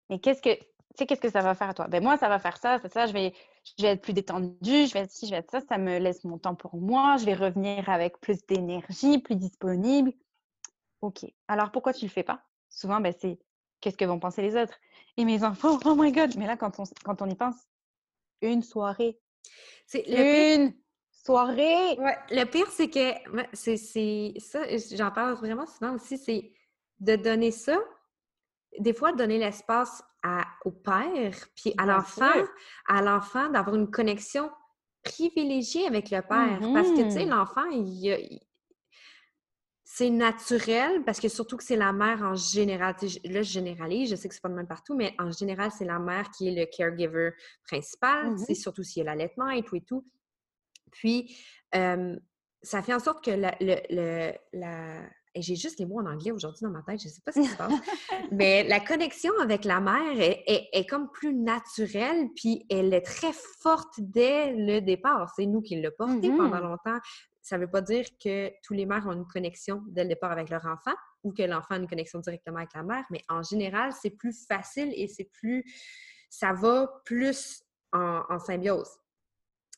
[0.10, 0.66] Mais qu'est-ce que, tu
[0.98, 1.88] sais, qu'est-ce que ça va faire à toi?
[1.88, 3.06] Ben, moi, ça va faire ça, ça, ça.
[3.08, 3.34] Je vais,
[3.78, 5.62] je vais être plus détendue, je vais être ci, je vais être ça.
[5.62, 7.18] Ça me laisse mon temps pour moi.
[7.18, 10.14] Je vais revenir avec plus d'énergie, plus disponible.
[11.02, 11.26] OK.
[11.48, 12.44] Alors, pourquoi tu le fais pas?
[12.70, 13.40] Souvent, ben, c'est
[13.82, 14.78] qu'est-ce que vont penser les autres?
[15.18, 16.36] Et mes enfants, oh my God!
[16.38, 17.56] Mais là, quand on, quand on y pense,
[18.42, 19.20] une soirée,
[19.86, 20.74] C'est pire- une
[21.12, 21.98] soirée!
[22.00, 23.14] Ouais, le pire, c'est que
[23.54, 24.62] c'est- ça,
[24.96, 26.52] j'en parle vraiment souvent aussi, c'est
[27.00, 27.78] de donner ça,
[28.80, 30.04] des fois, donner l'espace
[30.66, 32.32] au père, puis à l'enfant,
[32.88, 34.50] à l'enfant d'avoir une connexion
[35.04, 36.60] privilégiée avec le père.
[36.74, 37.30] Parce que, tu sais, Mhm.
[37.32, 38.40] l'enfant, il,
[39.86, 42.96] c'est naturel, parce que surtout que c'est la mère en général.
[43.26, 45.86] Là, je généralise, je sais que c'est pas le même partout, mais en général, c'est
[45.86, 47.32] la mère qui est le caregiver
[47.68, 48.32] principal.
[48.40, 50.06] C'est surtout s'il y a l'allaitement et tout et tout.
[50.92, 51.38] Puis,
[51.76, 52.16] euh,
[52.62, 56.06] ça fait en sorte que la, le, le- la- et j'ai juste les mots en
[56.06, 57.74] anglais aujourd'hui dans ma tête, je ne sais pas ce qui se passe.
[58.32, 63.02] Mais la connexion avec la mère est, est- est comme plus naturelle, puis elle est
[63.02, 65.32] très forte dès le départ.
[65.36, 66.64] C'est nous qui l'avons porté pendant Mhm.
[66.64, 67.00] longtemps.
[67.42, 70.32] Ça ne veut pas dire que tous les mères ont une connexion dès le départ
[70.32, 70.94] avec leur enfant
[71.24, 74.46] ou que l'enfant a une connexion directement avec la mère, mais en général, c'est plus
[74.48, 75.64] facile et c'est plus.
[76.30, 78.90] Ça va plus en, en symbiose.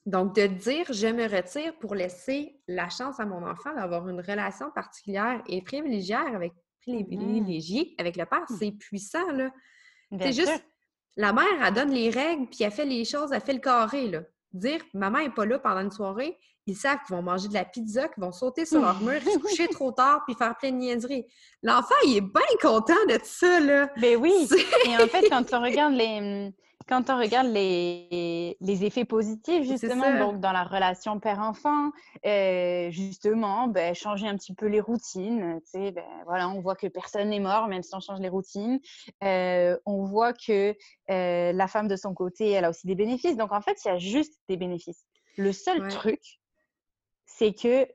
[0.05, 4.21] Donc, de dire je me retire pour laisser la chance à mon enfant d'avoir une
[4.21, 9.49] relation particulière et privilégiée avec, privilégiée avec le père, c'est puissant, là.
[10.19, 10.63] C'est juste,
[11.17, 14.07] la mère, elle donne les règles, puis elle fait les choses, elle fait le carré,
[14.07, 14.21] là.
[14.53, 16.37] Dire, maman n'est pas là pendant une soirée,
[16.67, 19.37] ils savent qu'ils vont manger de la pizza, qu'ils vont sauter sur leur mur, se
[19.39, 21.25] coucher trop tard, puis faire plein de niaiseries.
[21.61, 23.89] L'enfant, il est bien content de ça, là.
[23.97, 24.47] Ben oui.
[24.85, 26.53] Et en fait, quand on regarde les,
[26.87, 31.91] quand on regarde les, les effets positifs, justement, donc dans la relation père-enfant,
[32.25, 35.59] euh, justement, ben, changer un petit peu les routines.
[35.61, 38.29] Tu sais, ben, voilà, on voit que personne n'est mort, même si on change les
[38.29, 38.79] routines.
[39.23, 40.75] Euh, on voit que
[41.09, 43.35] euh, la femme de son côté, elle a aussi des bénéfices.
[43.35, 45.07] Donc, en fait, il y a juste des bénéfices.
[45.37, 45.89] Le seul Ouais.
[45.89, 46.21] truc,
[47.25, 47.87] c'est que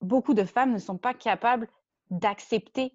[0.00, 1.68] beaucoup de femmes ne sont pas capables
[2.10, 2.94] d'accepter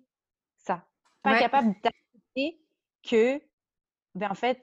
[0.58, 0.86] ça.
[1.22, 1.40] Pas Ouais.
[1.40, 2.60] capables d'accepter
[3.04, 3.42] que,
[4.16, 4.62] ben, en fait,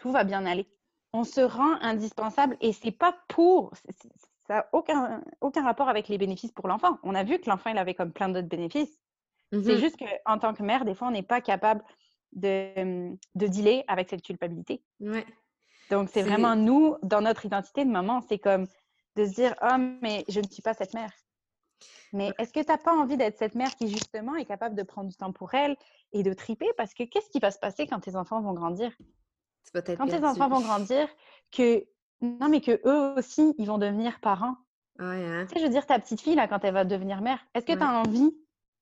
[0.00, 0.66] tout va bien aller.
[1.12, 3.72] On se rend indispensable et c'est pas pour.
[3.76, 4.10] c'est- c'est-
[4.46, 6.98] Ça n'a aucun, aucun rapport avec les bénéfices pour l'enfant.
[7.04, 8.98] On a vu que l'enfant, il avait comme plein d'autres bénéfices.
[9.52, 9.76] C'est Mhm.
[9.76, 11.84] juste qu'en tant que mère, des fois, on n'est pas capable
[12.32, 14.82] de, de dealer avec cette culpabilité.
[14.98, 15.24] Ouais.
[15.90, 18.66] Donc, c'est C'est- vraiment nous, dans notre identité de maman, c'est comme
[19.14, 21.12] de se dire Ah, mais je ne suis pas cette mère.
[22.12, 24.82] Mais est-ce que tu n'as pas envie d'être cette mère qui, justement, est capable de
[24.82, 25.76] prendre du temps pour elle
[26.12, 26.68] et de triper?
[26.76, 28.90] Parce que qu'est-ce qui va se passer quand tes enfants vont grandir?
[29.64, 31.08] Tu Quand tes enfants vont grandir,
[31.50, 31.84] que.
[32.22, 34.56] Non, mais que eux aussi, ils vont devenir parents.
[34.98, 35.46] Ouais, hein?
[35.46, 37.64] Tu sais, je veux dire, ta petite fille, là, quand elle va devenir mère, est-ce
[37.64, 38.06] que tu as Ouais.
[38.06, 38.36] envie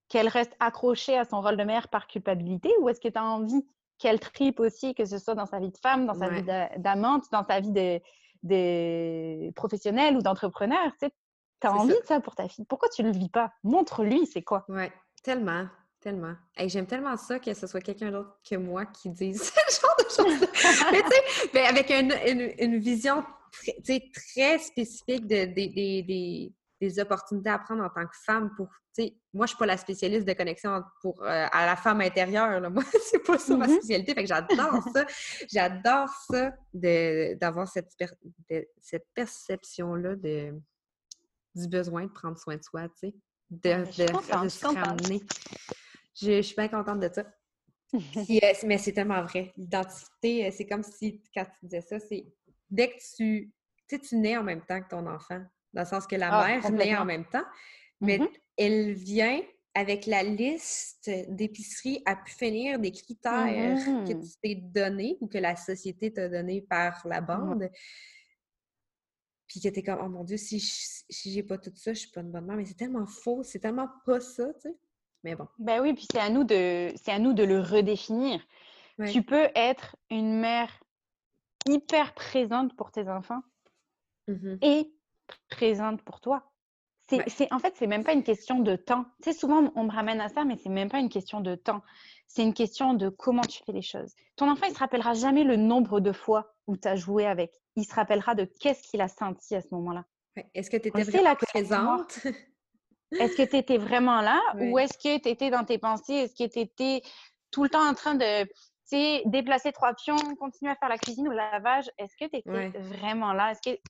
[0.08, 3.24] qu'elle reste accrochée à son rôle de mère par culpabilité ou est-ce que tu as
[3.24, 3.64] envie
[3.98, 6.34] qu'elle tripe aussi, que ce soit dans sa vie de femme, dans sa Ouais.
[6.36, 8.00] vie d'a- d'amante, dans sa vie de,
[8.42, 10.90] de professionnelle ou d'entrepreneur?
[11.00, 11.12] Tu sais,
[11.62, 12.00] as envie ça.
[12.00, 12.64] de ça pour ta fille.
[12.64, 13.52] Pourquoi tu le vis pas?
[13.62, 14.64] Montre-lui, c'est quoi?
[14.68, 15.66] Ouais, tellement,
[16.00, 16.34] tellement.
[16.56, 19.96] Hey, J'aime tellement ça que ce soit quelqu'un d'autre que moi qui dise ce genre
[19.98, 20.48] de choses.
[20.92, 23.24] mais tu sais, mais avec une, une- une vision
[24.14, 28.68] très, spécifique de, des- des- des- des opportunités à prendre en tant que femme pour,
[28.94, 32.00] tu sais, moi, je suis pas la spécialiste de connexion pour, euh, à la femme
[32.00, 32.60] intérieure.
[32.60, 32.70] Là.
[32.70, 33.76] Moi, c'est pas ça ma mm-hmm.
[33.78, 34.14] spécialité.
[34.14, 35.04] Fait que j'adore ça.
[35.50, 37.90] j'adore ça d'avoir cette,
[38.80, 40.54] cette perception-là de,
[41.54, 43.14] du besoin de prendre soin de soi, tu sais,
[43.50, 43.84] de,
[44.30, 45.22] ah, de, se ramener.
[46.20, 47.24] Je, suis bien contente de ça.
[47.94, 49.50] Euh, mais c'est tellement vrai.
[49.56, 52.26] L'identité, euh, c'est comme si, quand tu disais ça, c'est
[52.68, 53.50] dès que tu,
[53.88, 55.40] tu sais, tu nais en même temps que ton enfant,
[55.72, 57.46] dans le sens que la ah, mère naît en même temps,
[58.02, 58.28] mais mm-hmm.
[58.58, 59.40] elle vient
[59.74, 64.22] avec la liste d'épicerie à pu finir des critères que mm-hmm.
[64.22, 67.70] tu t'es donné ou que la société t'a donné par la bande.
[69.46, 72.10] Puis que t'es comme, oh mon Dieu, si, si j'ai pas tout ça, je suis
[72.10, 72.56] pas une bonne mère.
[72.56, 74.76] Mais c'est tellement faux, c'est tellement pas ça, tu sais.
[75.24, 75.48] Mais bon.
[75.58, 78.40] Ben oui, puis c'est à nous de, c'est à nous de le redéfinir.
[79.06, 80.70] Tu peux être une mère
[81.66, 83.42] hyper présente pour tes enfants
[84.26, 84.92] mmh et
[85.48, 86.50] présente pour toi.
[87.28, 89.06] C'est, en fait, c'est même pas une question de temps.
[89.22, 91.54] Tu sais, souvent, on me ramène à ça, mais c'est même pas une question de
[91.54, 91.82] temps.
[92.26, 94.14] C'est une question de comment tu fais les choses.
[94.36, 97.52] Ton enfant, il se rappellera jamais le nombre de fois où tu as joué avec.
[97.76, 100.04] Il se rappellera de qu'est-ce qu'il a senti à ce moment-là.
[100.54, 102.26] Est-ce que tu étais vraiment présente?
[103.12, 106.14] Est-ce que tu étais vraiment là ou est-ce que tu étais dans tes pensées?
[106.14, 107.02] Est-ce que tu étais
[107.50, 108.46] tout le temps en train de
[109.28, 111.90] déplacer trois pions, continuer à faire la cuisine ou le lavage?
[111.98, 113.52] Est-ce que tu étais vraiment là?
[113.52, 113.80] Est-ce que...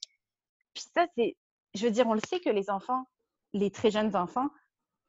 [0.74, 1.36] Puis ça, c'est...
[1.74, 3.04] Je veux dire, on le sait que les enfants,
[3.52, 4.48] les très jeunes enfants,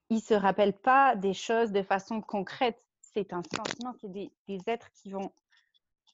[0.09, 2.79] ils se rappellent pas des choses de façon concrète.
[3.01, 4.31] C'est un sentiment, c'est des,
[4.67, 5.31] êtres qui vont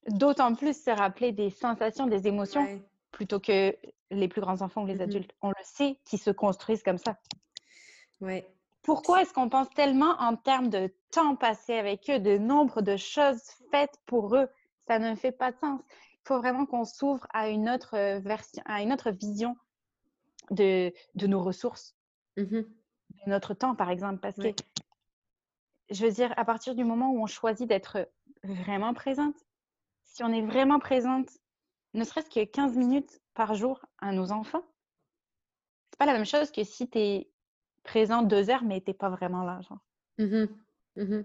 [0.07, 2.81] d'autant plus se rappeler des sensations, des émotions,
[3.11, 3.75] plutôt que
[4.11, 5.35] les plus grands enfants ou les mmh adultes.
[5.41, 7.17] On le sait, qui se construisent comme ça.
[8.21, 8.47] Ouais.
[8.81, 12.97] Pourquoi est-ce qu'on pense tellement en termes de temps passé avec eux, de nombre de
[12.97, 14.47] choses faites pour eux?
[14.87, 15.81] Ça ne fait pas de sens.
[15.89, 19.57] Il faut vraiment qu'on s'ouvre à une autre euh, version, à une autre vision
[20.51, 21.95] de, de nos ressources,
[22.37, 22.61] mmh
[23.25, 24.19] de notre temps, par exemple.
[24.19, 24.49] Parce que,
[25.89, 28.09] je veux dire, à partir du moment où on choisit d'être
[28.43, 29.35] vraiment présente,
[30.03, 31.29] si on est vraiment présente,
[31.93, 34.63] ne serait-ce que 15 minutes par jour à nos enfants,
[35.89, 37.29] c'est pas la même chose que si tu es
[37.85, 39.79] présent deux heures, mais t'es pas vraiment là, genre.
[40.17, 40.45] Mmh
[40.95, 41.23] mmh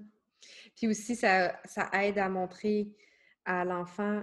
[0.76, 2.94] Puis aussi, ça, ça, aide à montrer
[3.44, 4.22] à l'enfant,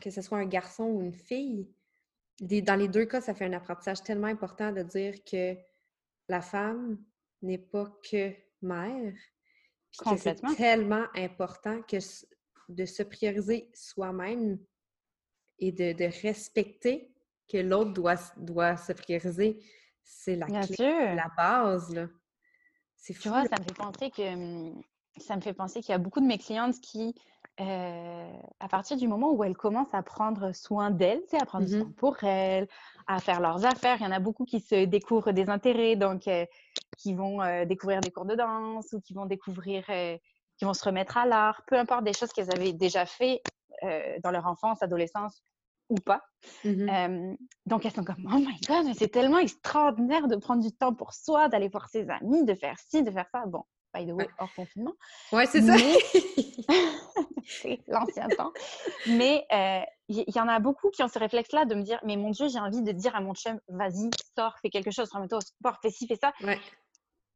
[0.00, 1.68] que ce soit un garçon ou une fille,
[2.40, 5.56] dans les deux cas, ça fait un apprentissage tellement important de dire que
[6.28, 6.98] la femme
[7.42, 9.14] n'est pas que mère.
[9.92, 11.98] Puis c'est tellement important que
[12.68, 14.58] de se prioriser soi-même
[15.58, 17.12] et de, de, respecter
[17.48, 19.62] que l'autre doit, doit se prioriser
[20.04, 22.06] c'est la clé, la base, là.
[22.96, 24.72] C'est Tu vois, ça me fait penser que
[25.18, 27.14] ça me fait penser qu'il y a beaucoup de mes clientes qui,
[27.60, 31.76] euh, à partir du moment où elles commencent à prendre soin d'elles, à prendre du
[31.76, 32.66] mmh temps pour elles,
[33.06, 36.26] à faire leurs affaires, il y en a beaucoup qui se découvrent des intérêts, donc
[36.26, 36.46] euh,
[36.98, 40.84] qui vont euh, découvrir des cours de danse ou qui vont découvrir, qui vont se
[40.84, 43.42] remettre à l'art, peu importe des choses qu'elles avaient déjà fait
[44.22, 45.42] dans leur enfance, adolescence
[45.88, 46.22] ou pas.
[46.64, 50.92] Mmh donc, elles sont comme, oh my god, c'est tellement extraordinaire de prendre du temps
[50.92, 53.44] pour soi, d'aller voir ses amis, de faire ci, de faire ça.
[53.46, 54.92] Bon, by the way, hors confinement.
[55.32, 55.74] Ouais, c'est ça.
[57.46, 58.52] c'est l'ancien temps.
[59.06, 59.46] Mais
[60.08, 62.48] il y, en a beaucoup qui ont ce réflexe-là de me dire, mais mon Dieu,
[62.48, 65.78] j'ai envie de dire à mon chum, vas-y, sors, fais quelque chose, remets-toi au sport,
[65.80, 66.32] fais ci, fais ça.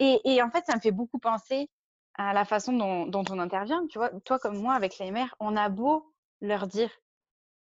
[0.01, 1.69] Et, et, en fait, ça me fait beaucoup penser
[2.15, 3.87] à la façon dont, dont on intervient.
[3.89, 6.91] Tu vois, toi comme moi, avec les mères, on a beau leur dire,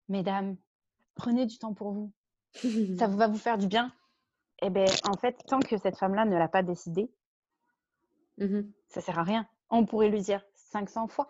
[0.07, 0.55] mesdames,
[1.17, 2.11] prenez du temps pour vous.
[2.97, 3.91] ça va vous faire du bien.
[4.61, 7.11] Eh bien, en fait, tant que cette femme-là ne l'a pas décidé,
[8.37, 9.45] mmh ça sert à rien.
[9.69, 11.29] On pourrait lui dire 500 fois.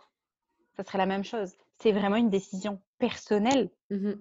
[0.75, 1.53] Ça serait la même chose.
[1.79, 4.11] C'est vraiment une décision personnelle mmh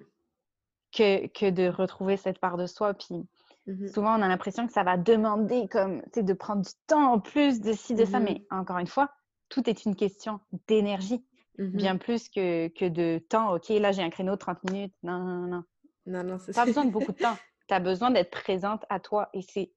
[0.92, 2.94] que, que de retrouver cette part de soi.
[2.94, 3.26] Puis
[3.66, 7.20] mmh souvent, on a l'impression que ça va demander comme, de prendre du temps en
[7.20, 8.18] plus de ci, de ça.
[8.18, 9.10] Mais encore une fois,
[9.48, 11.24] tout est une question d'énergie.
[11.58, 13.54] Mmh bien plus que, que, de temps.
[13.54, 14.94] OK, là, j'ai un créneau de 30 minutes.
[15.02, 15.64] Non, non, non.
[16.04, 17.36] Non, non, c'est Pas besoin de beaucoup de temps.
[17.68, 19.28] Tu as besoin d'être présente à toi.
[19.32, 19.72] Et c'est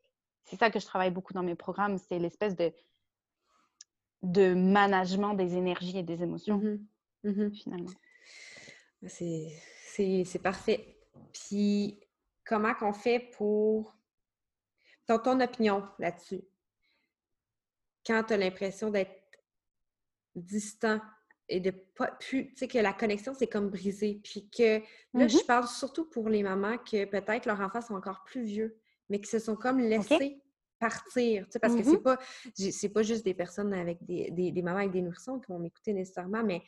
[0.60, 1.98] ça que je travaille beaucoup dans mes programmes.
[1.98, 2.72] C'est l'espèce de,
[4.22, 6.88] de management des énergies et des émotions, mmh
[7.24, 7.92] mmh finalement.
[9.08, 11.00] C'est parfait.
[11.34, 12.00] Puis,
[12.46, 13.96] comment qu'on fait pour...
[15.08, 16.44] Dans ton opinion là-dessus,
[18.06, 19.12] quand tu as l'impression d'être
[20.36, 21.02] distant
[21.50, 24.22] et de pas plus, tu sais, que la connexion, c'est comme brisé.
[24.24, 24.80] Puis que
[25.14, 28.44] là, je mmh parle surtout pour les mamans que peut-être leurs enfants sont encore plus
[28.44, 30.42] vieux, mais qui se sont comme laissés
[30.80, 31.46] partir.
[31.46, 32.18] Tu sais, parce que c'est pas,
[32.56, 35.94] c'est pas juste des personnes avec des, des, mamans avec des nourrissons qui vont m'écouter
[35.94, 36.62] nécessairement, mais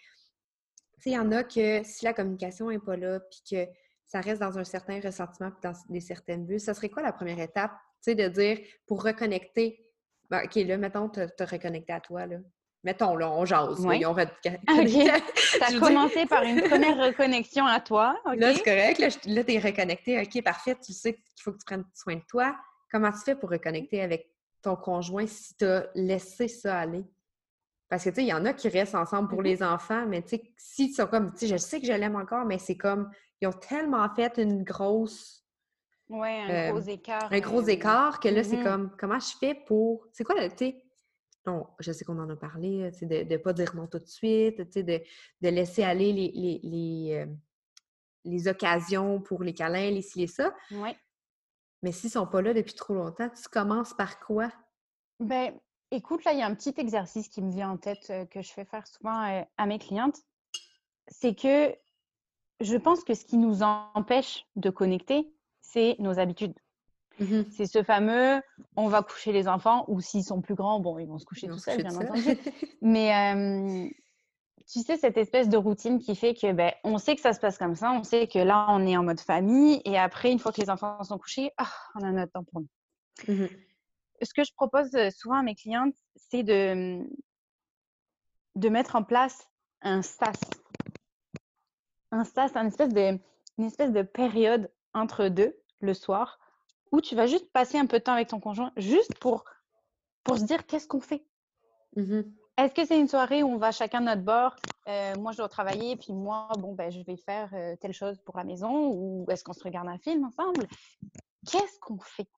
[0.95, 3.71] tu sais, il y en a que si la communication n'est pas là, puis que
[4.05, 7.39] ça reste dans un certain ressentiment dans des certaines vues, ça serait quoi la première
[7.39, 9.87] étape, tu sais, de dire pour reconnecter?
[10.29, 12.37] Ben, OK, là, mettons, te, te reconnecter à toi, là.
[12.83, 13.85] Mettons, là, on jase.
[13.85, 14.03] Oui.
[14.05, 14.15] OK.
[15.59, 18.15] Ça a commencé par une première reconnexion à toi.
[18.35, 19.25] Là, c'est correct.
[19.25, 20.19] Là, tu es reconnecté.
[20.19, 20.75] OK, parfait.
[20.83, 22.55] Tu sais qu'il faut que tu prennes soin de toi.
[22.91, 27.05] Comment tu fais pour reconnecter avec ton conjoint si tu as laissé ça aller?
[27.87, 29.43] Parce que, tu sais, il y en a qui restent ensemble pour mm-hmm.
[29.43, 31.91] les enfants, mais tu sais, si ils sont comme, tu sais, je sais que je
[31.91, 35.45] l'aime encore, mais c'est comme, ils ont tellement fait une grosse.
[36.07, 37.27] Oui, un gros euh, écart.
[37.29, 38.63] Un gros euh, écart que là, c'est mm-hmm.
[38.63, 40.07] comme, comment je fais pour.
[40.13, 40.83] C'est quoi, tu sais,
[41.45, 44.61] non, je sais qu'on en a parlé, de ne pas dire non tout de suite,
[44.77, 45.01] de,
[45.41, 47.25] de laisser aller les, les, les, euh,
[48.25, 50.53] les, occasions pour les câlins, les ci, les ça.
[50.71, 50.89] Oui.
[51.81, 54.51] Mais s'ils ne sont pas là depuis trop longtemps, tu commences par quoi?
[55.19, 58.25] Ben, écoute, là, il y a un petit exercice qui me vient en tête euh,
[58.25, 60.17] que je fais faire souvent euh, à mes clientes.
[61.07, 61.75] C'est que
[62.59, 66.53] je pense que ce qui nous empêche de connecter, c'est nos habitudes.
[67.21, 68.41] Mmh c'est ce fameux
[68.75, 71.47] on va coucher les enfants, ou s'ils sont plus grands, bon, ils vont se coucher
[71.47, 72.37] tout seuls, bien entendu.
[72.81, 73.93] Mais
[74.71, 77.39] tu sais, cette espèce de routine qui fait que ben, on sait que ça se
[77.39, 80.39] passe comme ça, on sait que là, on est en mode famille, et après, une
[80.39, 83.33] fois que les enfants sont couchés, ah, on a notre temps pour nous.
[83.33, 83.47] Mmh
[84.23, 87.03] ce que je propose souvent à mes clientes, c'est de,
[88.55, 89.47] de mettre en place
[89.81, 90.39] un SAS.
[92.11, 93.19] Un SAS, une espèce de,
[93.57, 96.39] une espèce de période entre deux le soir
[96.91, 99.45] où tu vas juste passer un peu de temps avec ton conjoint, juste pour,
[100.23, 101.25] pour se dire qu'est-ce qu'on fait.
[101.95, 102.21] Mmh
[102.57, 104.55] Est-ce que c'est une soirée où on va chacun de notre bord
[104.87, 108.19] euh, Moi, je dois travailler, puis moi, bon, ben, je vais faire euh, telle chose
[108.25, 110.67] pour la maison, ou est-ce qu'on se regarde un film ensemble?
[111.49, 112.29] Qu'est-ce qu'on fait?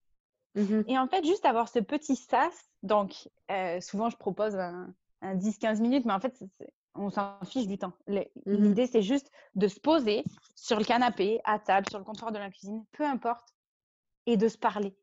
[0.55, 4.93] Mmh Et en fait, juste avoir ce petit sas, donc euh, souvent, je propose un,
[5.23, 6.37] 10-15 minutes, mais en fait,
[6.95, 7.93] on s'en fiche du temps.
[8.07, 10.23] Mmh l'idée, c'est juste de se poser
[10.55, 13.52] sur le canapé, à table, sur le comptoir de la cuisine, peu importe,
[14.25, 14.95] et de se parler.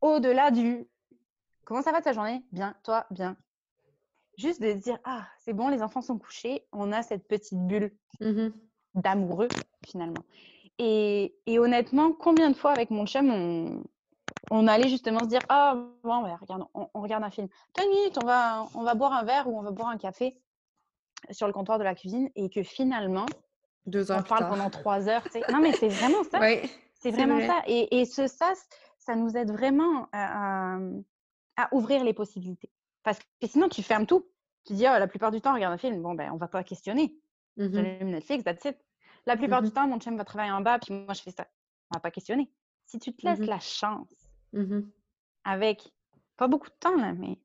[0.00, 0.86] Au-delà du
[1.64, 2.44] comment ça va ta journée?
[2.52, 3.36] Bien, toi, bien.
[4.38, 7.58] Juste de se dire ah, c'est bon, les enfants sont couchés, on a cette petite
[7.58, 8.48] bulle mmh
[8.94, 9.48] d'amoureux
[9.86, 10.22] finalement.
[10.78, 13.84] Et, honnêtement, combien de fois avec mon chum, on,
[14.50, 17.48] on allait justement se dire ah bon regarde on, regarde un film
[17.80, 20.36] une minute on va on va boire un verre ou on va boire un café
[21.30, 23.26] sur le comptoir de la cuisine et que finalement
[23.86, 26.70] deux heures on parle pendant trois heures non mais c'est vraiment ça oui.
[27.02, 27.62] C'est vraiment ça.
[27.66, 30.78] Et, ce SAS, ça nous aide vraiment à,
[31.72, 32.70] ouvrir les possibilités.
[33.02, 34.28] Parce que sinon, tu fermes tout.
[34.64, 36.00] Tu dis, oh, la plupart du temps, regarde un film.
[36.00, 37.16] Bon, ben, on va pas questionner.
[37.56, 38.78] Mmh Netflix, that's it.
[39.26, 41.32] La plupart du mmh temps, mon chum va travailler en bas, puis moi, je fais
[41.32, 41.46] ça.
[41.90, 42.50] On va pas questionner.
[42.86, 44.30] Si tu te laisses mmh la chance,
[45.44, 45.92] avec
[46.36, 47.38] pas beaucoup de temps, là, mais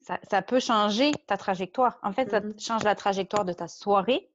[0.00, 1.98] ça, ça, peut changer ta trajectoire.
[2.02, 4.30] En fait, ça change la trajectoire de ta soirée,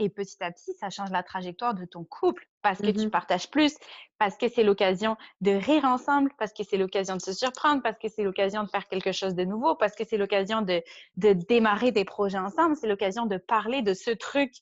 [0.00, 3.10] et petit à petit, ça change la trajectoire de ton couple parce que tu mmh
[3.10, 3.76] partages plus,
[4.18, 7.98] parce que c'est l'occasion de rire ensemble, parce que c'est l'occasion de se surprendre, parce
[7.98, 10.82] que c'est l'occasion de faire quelque chose de nouveau, parce que c'est l'occasion de,
[11.16, 14.52] de, démarrer des projets ensemble, c'est l'occasion de parler de ce truc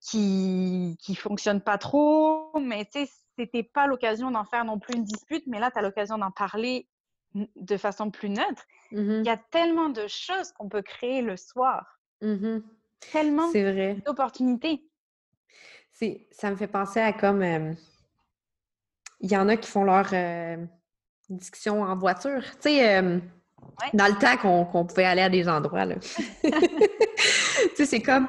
[0.00, 4.96] qui qui fonctionne pas trop, mais tu sais, c'était pas l'occasion d'en faire non plus
[4.96, 6.88] une dispute, mais là, tu as l'occasion d'en parler
[7.34, 8.64] de façon plus neutre.
[8.92, 12.00] Mmh Il y a tellement de choses qu'on peut créer le soir.
[12.22, 12.58] Mmh
[13.16, 13.96] Tellement vrai.
[14.04, 14.82] d'opportunités.
[16.30, 17.42] Ça me fait penser à comme.
[19.20, 20.12] Il y en a qui font leur
[21.30, 22.42] discussion en voiture.
[22.60, 23.02] Tu sais,
[23.94, 25.84] dans le temps qu'on pouvait aller à des endroits.
[25.84, 25.96] Là.
[26.42, 26.50] tu
[27.74, 28.28] sais, c'est comme,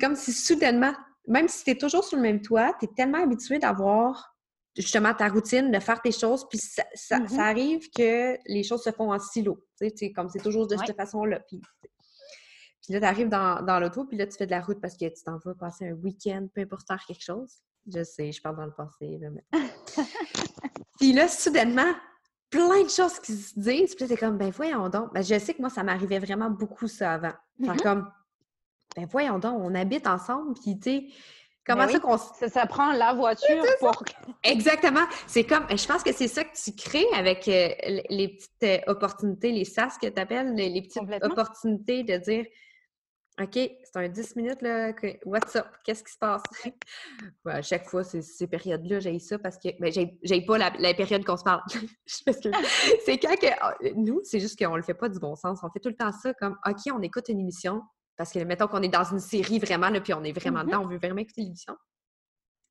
[0.00, 0.94] comme si soudainement,
[1.28, 4.34] même si tu es toujours sur le même toit, tu es tellement habitué d'avoir
[4.76, 8.82] justement ta routine, de faire tes choses, puis ça, ça, mmh arrive que les choses
[8.82, 9.62] se font en silo.
[9.78, 11.40] Tu sais, comme c'est toujours de cette façon-là.
[11.40, 11.60] Puis
[12.82, 14.96] puis là, tu arrives dans, dans l'auto, puis là, tu fais de la route parce
[14.96, 17.58] que tu t'en vas passer un week-end, peu importe faire quelque chose.
[17.92, 19.44] Je sais, je parle dans le passé, là, mais...
[20.98, 21.92] puis là, soudainement,
[22.50, 23.94] plein de choses qui se disent.
[23.94, 25.12] Puis là, t'es comme, ben voyons donc.
[25.14, 27.32] Ben, je sais que moi, ça m'arrivait vraiment beaucoup ça avant.
[27.64, 27.82] Faire mm-hmm.
[27.82, 28.10] comme,
[28.94, 31.06] ben voyons donc, on habite ensemble, puis tu sais,
[31.66, 32.18] comment ben ça qu'on...
[32.18, 34.04] Ça, ça, prend la voiture pour...
[34.42, 35.06] Exactement.
[35.26, 37.68] C'est comme, je pense que c'est ça que tu crées avec euh,
[38.10, 42.44] les petites euh, opportunités, les SAS que tu appelles, les petites opportunités de dire,
[43.40, 44.92] OK, c'est un 10 minutes, là.
[45.24, 45.66] What's up?
[45.84, 46.42] Qu'est-ce qui se passe?
[47.46, 49.68] à chaque fois, ces, ces périodes-là, j'ai ça parce que.
[49.80, 51.62] Ben, j'ai pas la, période qu'on se parle.
[52.26, 52.50] parce que
[53.06, 53.46] c'est quand que.
[53.60, 55.60] Ah, nous, c'est juste qu'on le fait pas du bon sens.
[55.62, 57.82] On fait tout le temps ça comme OK, on écoute une émission.
[58.18, 60.66] Parce que, mettons qu'on est dans une série vraiment, là, puis on est vraiment mm-hmm.
[60.66, 61.74] dedans, on veut vraiment écouter l'émission.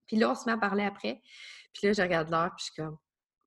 [0.06, 1.22] Puis là, on se met à parler après.
[1.74, 2.98] Puis là, je regarde l'heure, puis je suis comme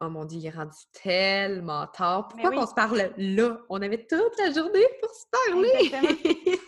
[0.01, 2.29] Oh mon Dieu, il est rendu tellement tard.
[2.29, 3.61] Pourquoi on se parle là?
[3.69, 6.59] On avait toute la journée pour se parler!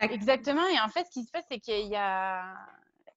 [0.00, 0.66] Exactement.
[0.68, 2.54] Et en fait, ce qui se fait, c'est qu'il y a,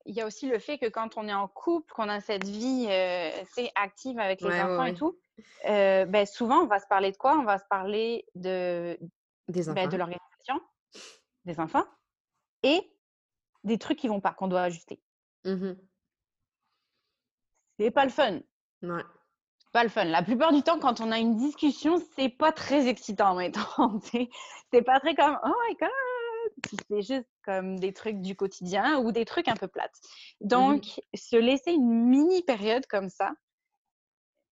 [0.06, 2.46] il y a aussi le fait que quand on est en couple, qu'on a cette
[2.46, 3.32] vie euh,
[3.76, 5.18] active avec les enfants et tout,
[5.68, 7.38] euh, ben, souvent, on va se parler de quoi?
[7.38, 8.98] On va se parler de,
[9.48, 10.60] des ben, de l'organisation
[11.46, 11.86] des enfants
[12.64, 12.82] et
[13.64, 15.02] des trucs qui vont pas, qu'on doit ajuster.
[15.46, 15.72] Mmh
[17.80, 18.40] C'est pas le fun.
[18.82, 19.04] Ouais.
[19.72, 20.06] pas le fun.
[20.06, 24.00] La plupart du temps, quand on a une discussion, c'est pas très excitant, mettons.
[24.72, 25.90] c'est pas très comme Oh my god!
[26.90, 29.96] C'est juste comme des trucs du quotidien ou des trucs un peu plates.
[30.42, 33.32] Mmh Donc, se laisser une mini période comme ça.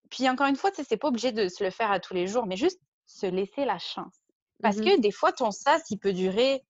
[0.10, 2.45] Puis encore une fois, c'est pas obligé de se le faire à tous les jours,
[2.45, 4.16] mais juste se laisser la chance.
[4.62, 6.64] Parce Mmh que des fois, ton sas, il peut durer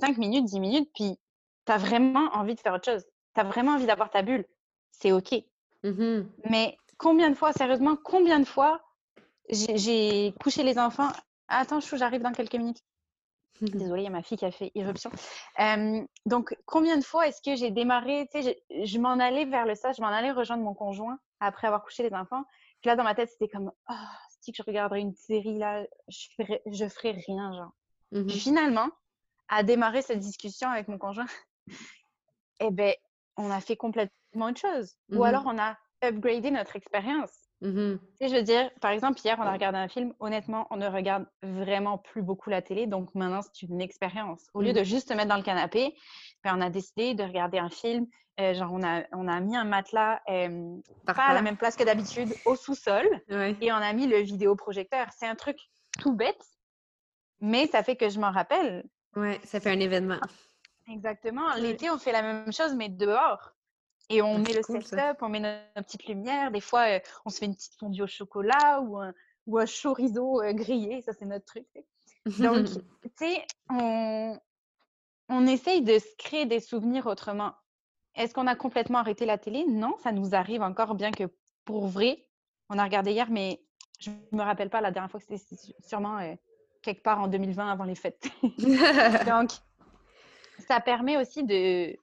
[0.00, 1.18] 5 minutes, 10 minutes, puis
[1.66, 3.04] tu as vraiment envie de faire autre chose.
[3.34, 4.46] Tu as vraiment envie d'avoir ta bulle.
[4.90, 5.34] C'est OK.
[5.84, 8.82] Mmh Mais combien de fois, sérieusement, combien de fois
[9.48, 11.10] j'ai j'ai couché les enfants?
[11.48, 12.82] Attends, chou, j'arrive dans quelques minutes.
[13.94, 15.10] Désolée, il y a ma fille qui a fait irruption.
[15.60, 19.44] Euh, donc, combien de fois est-ce que j'ai démarré, tu sais, je, je m'en allais
[19.44, 22.44] vers le stage, je m'en allais rejoindre mon conjoint après avoir couché les enfants.
[22.80, 23.94] Puis là, dans ma tête, c'était comme, oh,
[24.40, 27.72] si que je regarderais une série, là, je ferais, je ferais rien, genre.
[28.12, 28.88] Mmh Puis finalement,
[29.48, 31.26] à démarrer cette discussion avec mon conjoint,
[32.60, 32.94] eh ben,
[33.36, 34.96] on a fait complètement autre chose.
[35.10, 35.22] Ou Mhm.
[35.24, 37.49] alors, on a upgradé notre expérience.
[37.62, 40.14] Mmh Tu sais, je veux dire, par exemple, hier, on a regardé un film.
[40.18, 42.86] Honnêtement, on ne regarde vraiment plus beaucoup la télé.
[42.86, 44.48] Donc maintenant, c'est une expérience.
[44.54, 44.76] Au lieu Mhm.
[44.76, 45.94] de juste se mettre dans le canapé,
[46.42, 48.06] ben, on a décidé de regarder un film.
[48.40, 51.76] Euh, genre, on a, on a mis un matelas, euh, pas à la même place
[51.76, 53.06] que d'habitude, au sous-sol.
[53.28, 53.54] Ouais.
[53.60, 55.08] Et on a mis le vidéoprojecteur.
[55.14, 55.58] C'est un truc
[55.98, 56.42] tout bête,
[57.40, 58.84] mais ça fait que je m'en rappelle.
[59.16, 60.20] Ouais, ça fait un événement.
[60.88, 61.46] Exactement.
[61.54, 61.60] Ouais.
[61.60, 63.52] L'été, on fait la même chose, mais dehors.
[64.10, 66.50] Et on Ah, met le cool, setup, on met nos, nos petites lumières.
[66.50, 69.14] Des fois, euh, on se fait une petite fondue au chocolat ou un,
[69.46, 71.00] ou un chorizo euh, grillé.
[71.02, 71.66] Ça, c'est notre truc.
[72.40, 72.66] Donc,
[73.02, 74.36] tu sais, on,
[75.28, 77.52] on essaye de se créer des souvenirs autrement.
[78.16, 79.64] Est-ce qu'on a complètement arrêté la télé?
[79.66, 81.24] Non, ça nous arrive encore, bien que
[81.64, 82.26] pour vrai,
[82.68, 83.62] on a regardé hier, mais
[84.00, 85.56] je me rappelle pas la dernière fois que c'était
[85.86, 86.34] sûrement euh,
[86.82, 88.28] quelque part en 2020 avant les fêtes.
[89.26, 89.50] Donc,
[90.66, 91.96] ça permet aussi de,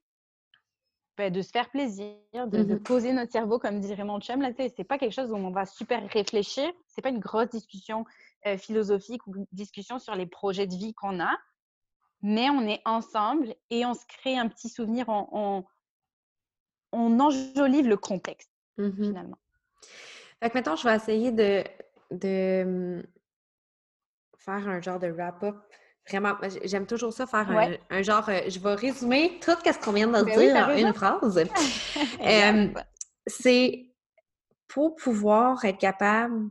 [1.18, 2.80] ben, de se faire plaisir, de, de Mhm.
[2.84, 4.42] poser notre cerveau, comme dirait mon chum.
[4.42, 6.72] Là, c'est pas quelque chose où on va super réfléchir.
[6.88, 8.06] C'est pas une grosse discussion
[8.46, 11.36] euh, philosophique ou une discussion sur les projets de vie qu'on a.
[12.22, 15.10] Mais on est ensemble et on se crée un petit souvenir.
[15.10, 15.66] On, on,
[16.92, 18.94] on enjolive le contexte, Mhm.
[19.04, 19.38] finalement.
[20.40, 21.64] Fait que maintenant, je vais essayer de,
[22.12, 23.04] de hum,
[24.38, 25.56] faire un genre de wrap-up.
[26.10, 27.80] Vraiment, j'aime toujours ça, faire Ouais.
[27.90, 28.28] un, un genre.
[28.30, 31.38] euh, je vais résumer tout ce qu'on vient de Ben dire en une phrase.
[32.20, 32.74] Regarde.
[33.26, 33.86] c'est
[34.68, 36.50] pour pouvoir être capable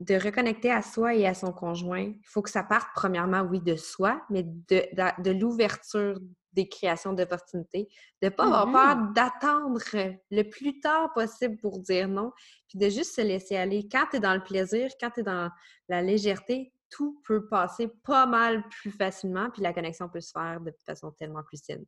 [0.00, 3.60] de reconnecter à soi et à son conjoint, il faut que ça parte premièrement, oui,
[3.60, 6.18] de soi, mais de, de, de l'ouverture
[6.52, 7.88] des créations d'opportunités,
[8.20, 8.72] de ne pas avoir Mhm.
[8.72, 9.80] peur d'attendre
[10.30, 12.32] le plus tard possible pour dire non,
[12.68, 13.88] puis de juste se laisser aller.
[13.90, 15.48] Quand tu es dans le plaisir, quand tu es dans
[15.88, 20.60] la légèreté, tout peut passer pas mal plus facilement, puis la connexion peut se faire
[20.60, 21.84] de façon tellement plus saine.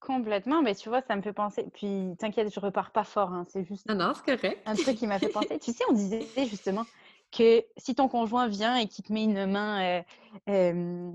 [0.00, 1.64] Complètement, mais tu vois, ça me fait penser.
[1.72, 4.60] Puis, t'inquiète, je repars pas fort, hein, c'est juste Non, non, c'est correct.
[4.66, 5.58] un truc qui m'a fait penser.
[5.60, 6.84] Tu sais, on disait justement
[7.30, 10.02] que si ton conjoint vient et qu'il te met une main, euh,
[10.48, 11.12] euh,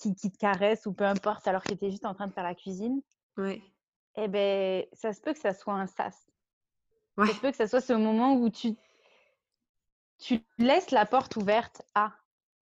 [0.00, 2.44] qui, qui te caresse ou peu importe, alors que tu juste en train de faire
[2.44, 3.02] la cuisine,
[3.36, 3.60] Oui.
[4.14, 6.28] eh ben, ça se peut que ça soit un sas.
[7.16, 7.26] Ouais.
[7.26, 8.76] Ça se peut que ça soit ce moment où tu,
[10.18, 12.12] tu laisses la porte ouverte à.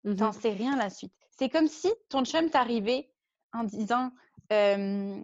[0.04, 0.16] Mhm.
[0.16, 1.14] T'en sais rien la suite.
[1.30, 3.12] C'est comme si ton chum t'arrivait
[3.54, 4.12] en disant
[4.52, 5.20] euh,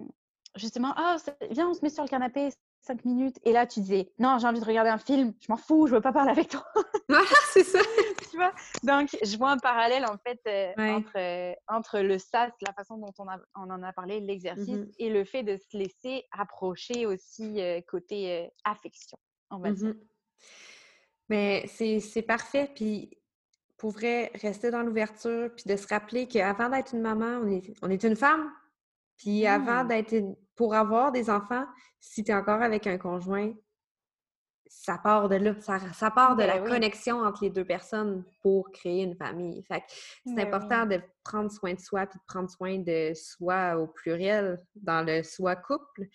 [0.56, 2.50] justement Ah, ça- viens, on se met sur le canapé
[2.82, 3.38] cinq minutes.
[3.44, 5.96] Et là, tu disais Non, j'ai envie de regarder un film, je m'en fous, je
[5.96, 6.64] veux pas parler avec toi.
[7.10, 7.24] Voilà,
[7.54, 7.80] c'est ça.
[8.30, 8.54] tu vois?
[8.84, 10.92] Donc, je vois un parallèle en fait euh, Ouais.
[10.94, 14.68] entre, euh, entre le SAS, la façon dont on, a- on en a parlé, l'exercice,
[14.70, 14.92] Mhm.
[15.00, 19.18] et le fait de se laisser approcher aussi euh, côté affection,
[19.50, 19.94] on va dire.
[21.30, 22.72] Mais c'est parfait.
[22.76, 23.10] Puis
[23.78, 27.74] pour vrai, rester dans l'ouverture, puis de se rappeler qu'avant d'être une maman, on est,
[27.82, 28.50] on est une femme.
[29.18, 29.88] Puis avant Mm.
[29.88, 31.66] d'être une- pour avoir des enfants,
[32.00, 33.54] si tu es encore avec un conjoint,
[34.70, 35.56] ça part de là.
[35.62, 36.70] Ça, ça part de Ben la oui.
[36.70, 39.64] connexion entre les deux personnes pour créer une famille.
[39.64, 39.86] Fait que
[40.26, 40.98] c'est Ben important oui.
[40.98, 45.24] de prendre soin de soi, puis de prendre soin de soi au pluriel dans le
[45.24, 46.08] soi couple,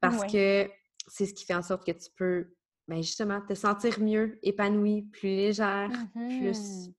[0.00, 0.70] parce que
[1.08, 2.54] c'est ce qui fait en sorte que tu peux,
[2.88, 6.94] ben justement, te sentir mieux, épanouie, plus légère, plus Mhm.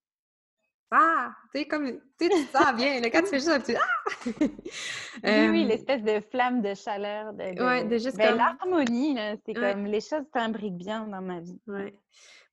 [0.91, 2.99] ah, tu sais comme tu te sens bien.
[3.01, 3.81] Là, quand tu fais juste un petit ah.
[4.27, 4.51] Oui, oui,
[5.25, 9.57] Euh, l'espèce de flamme de chaleur, de, Ouais, de- juste ben, comme- l'harmonie, là, c'est
[9.57, 9.73] Ouais.
[9.73, 11.59] comme les choses s'imbriquent bien dans ma vie.
[11.67, 11.93] Ouais.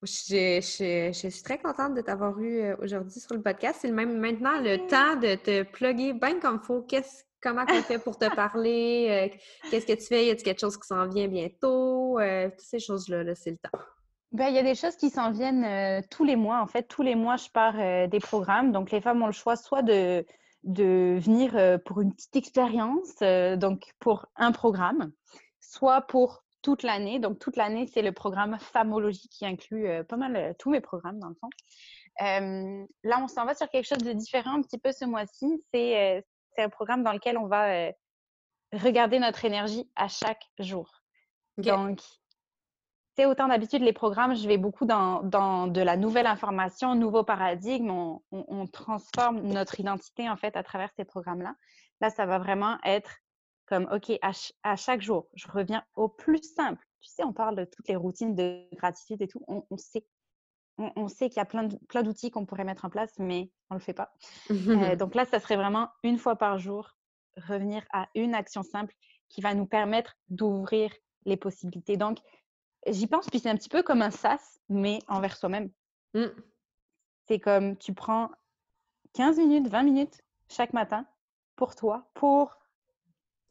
[0.03, 3.79] Je, je- je suis très contente de t'avoir eu aujourd'hui sur le podcast.
[3.83, 6.83] C'est même maintenant le temps de te plugger bien comme faut.
[6.83, 9.33] Qu'est-ce comment on fait pour te parler?
[9.71, 10.27] Qu'est-ce que tu fais?
[10.27, 12.19] Y a-t-il quelque chose qui s'en vient bientôt?
[12.19, 13.79] toutes ces choses-là, -là, c'est le temps.
[14.33, 16.61] Ben, il y a des choses qui s'en viennent tous les mois.
[16.61, 18.73] En fait, tous les mois, je pars des programmes.
[18.73, 20.27] Donc, les femmes ont le choix soit de,
[20.65, 23.15] de venir pour une petite expérience,
[23.57, 25.13] donc pour un programme,
[25.61, 27.21] soit pour toute l'année.
[27.21, 31.29] Donc, toute l'année, c'est le programme Famologie qui inclut pas mal tous mes programmes, dans
[31.29, 31.51] le fond.
[33.05, 35.47] là, on s'en va sur quelque chose de différent un petit peu ce mois-ci.
[35.73, 36.25] C'est
[36.63, 37.91] un programme dans lequel on va
[38.73, 41.03] regarder notre énergie à chaque jour.
[41.59, 42.01] Donc,
[43.25, 47.91] autant d'habitude, les programmes, je vais beaucoup dans, de la nouvelle information, nouveau paradigme.
[48.31, 51.55] On, transforme notre identité, en fait, à travers ces programmes-là.
[52.03, 53.17] Là, ça va vraiment être
[53.67, 56.85] comme, OK, à, chaque jour, je reviens au plus simple.
[57.01, 59.43] Tu sais, on parle de toutes les routines de gratitude et tout.
[59.49, 60.05] On, sait.
[60.79, 63.77] On, sait qu'il y a plein, plein d'outils qu'on pourrait mettre en place, mais on
[63.77, 64.13] ne le fait pas.
[64.51, 66.97] Euh, donc là, ça serait vraiment une fois par jour,
[67.49, 68.95] revenir à une action simple
[69.29, 70.93] qui va nous permettre d'ouvrir
[71.25, 71.97] les possibilités.
[71.97, 72.19] Donc,
[72.87, 75.71] J'y pense, puis c'est un petit peu comme un sas, mais envers soi-même.
[76.15, 76.27] Mmh.
[77.27, 78.31] C'est comme tu prends
[79.15, 81.05] 15 minutes, 20 minutes chaque matin
[81.57, 82.57] pour toi, pour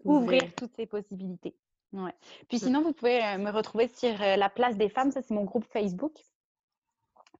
[0.05, 1.55] ouvrir, toutes ces possibilités.
[1.91, 2.13] Ouais.
[2.47, 2.61] Puis mmh.
[2.61, 5.43] sinon, vous pouvez euh, me retrouver sur euh, la place des femmes, ça c'est mon
[5.43, 6.13] groupe Facebook,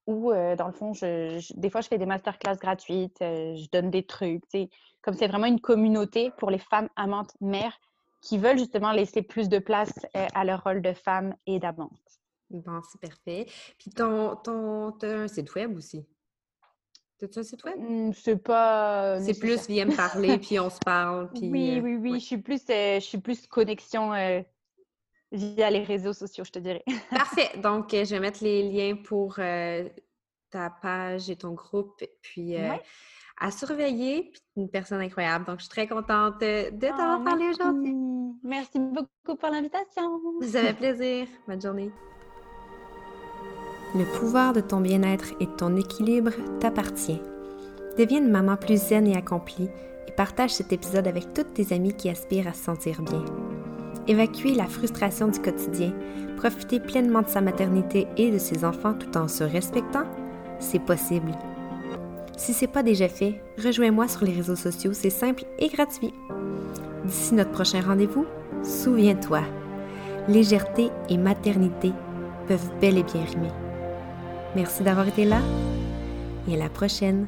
[0.07, 3.89] où euh, dans le fond, je, des fois je fais des masterclass gratuites, je donne
[3.89, 4.43] des trucs,
[5.01, 7.79] comme c'est vraiment une communauté pour les femmes amantes mères
[8.25, 11.91] qui veulent justement laisser plus de place euh, à leur rôle de femme et d'amante.
[12.49, 13.45] Bon, c'est parfait.
[13.77, 16.05] Puis ton, ton, as un site web aussi?
[17.19, 17.75] T'as-tu un site web?
[17.77, 19.19] Mmh, c'est pas.
[19.21, 21.29] C'est plus viens me parler, puis on se parle.
[21.33, 22.19] Puis, oui, oui, oui.
[22.19, 24.41] Je suis plus, euh, je suis plus connexion euh,
[25.35, 26.83] via les réseaux sociaux, je te dirais.
[27.09, 27.51] Parfait.
[27.61, 32.03] Donc, je vais mettre les liens pour ta page et ton groupe.
[32.21, 32.55] Puis,
[33.37, 35.45] à surveiller, puis une personne incroyable.
[35.45, 37.93] Donc, je suis très contente de t'avoir oh, parlé aujourd'hui.
[38.43, 40.21] Merci beaucoup pour l'invitation.
[40.41, 41.27] Ça fait plaisir.
[41.47, 41.91] Bonne journée.
[43.95, 47.21] Le pouvoir de ton bien-être et de ton équilibre t'appartient.
[47.97, 49.69] Deviens une maman plus zen et accomplie
[50.07, 53.23] et partage cet épisode avec toutes tes amies qui aspirent à se sentir bien.
[54.07, 55.91] Évacuer la frustration du quotidien,
[56.37, 60.03] profiter pleinement de sa maternité et de ses enfants tout en se respectant,
[60.59, 61.31] c'est possible.
[62.37, 66.13] Si c'est pas déjà fait, rejoins-moi sur les réseaux sociaux, c'est simple et gratuit.
[67.05, 68.25] D'ici notre prochain rendez-vous,
[68.63, 69.41] souviens-toi,
[70.27, 71.91] légèreté et maternité
[72.47, 73.51] peuvent bel et bien rimer.
[74.55, 75.39] Merci d'avoir été là
[76.47, 77.27] et à la prochaine.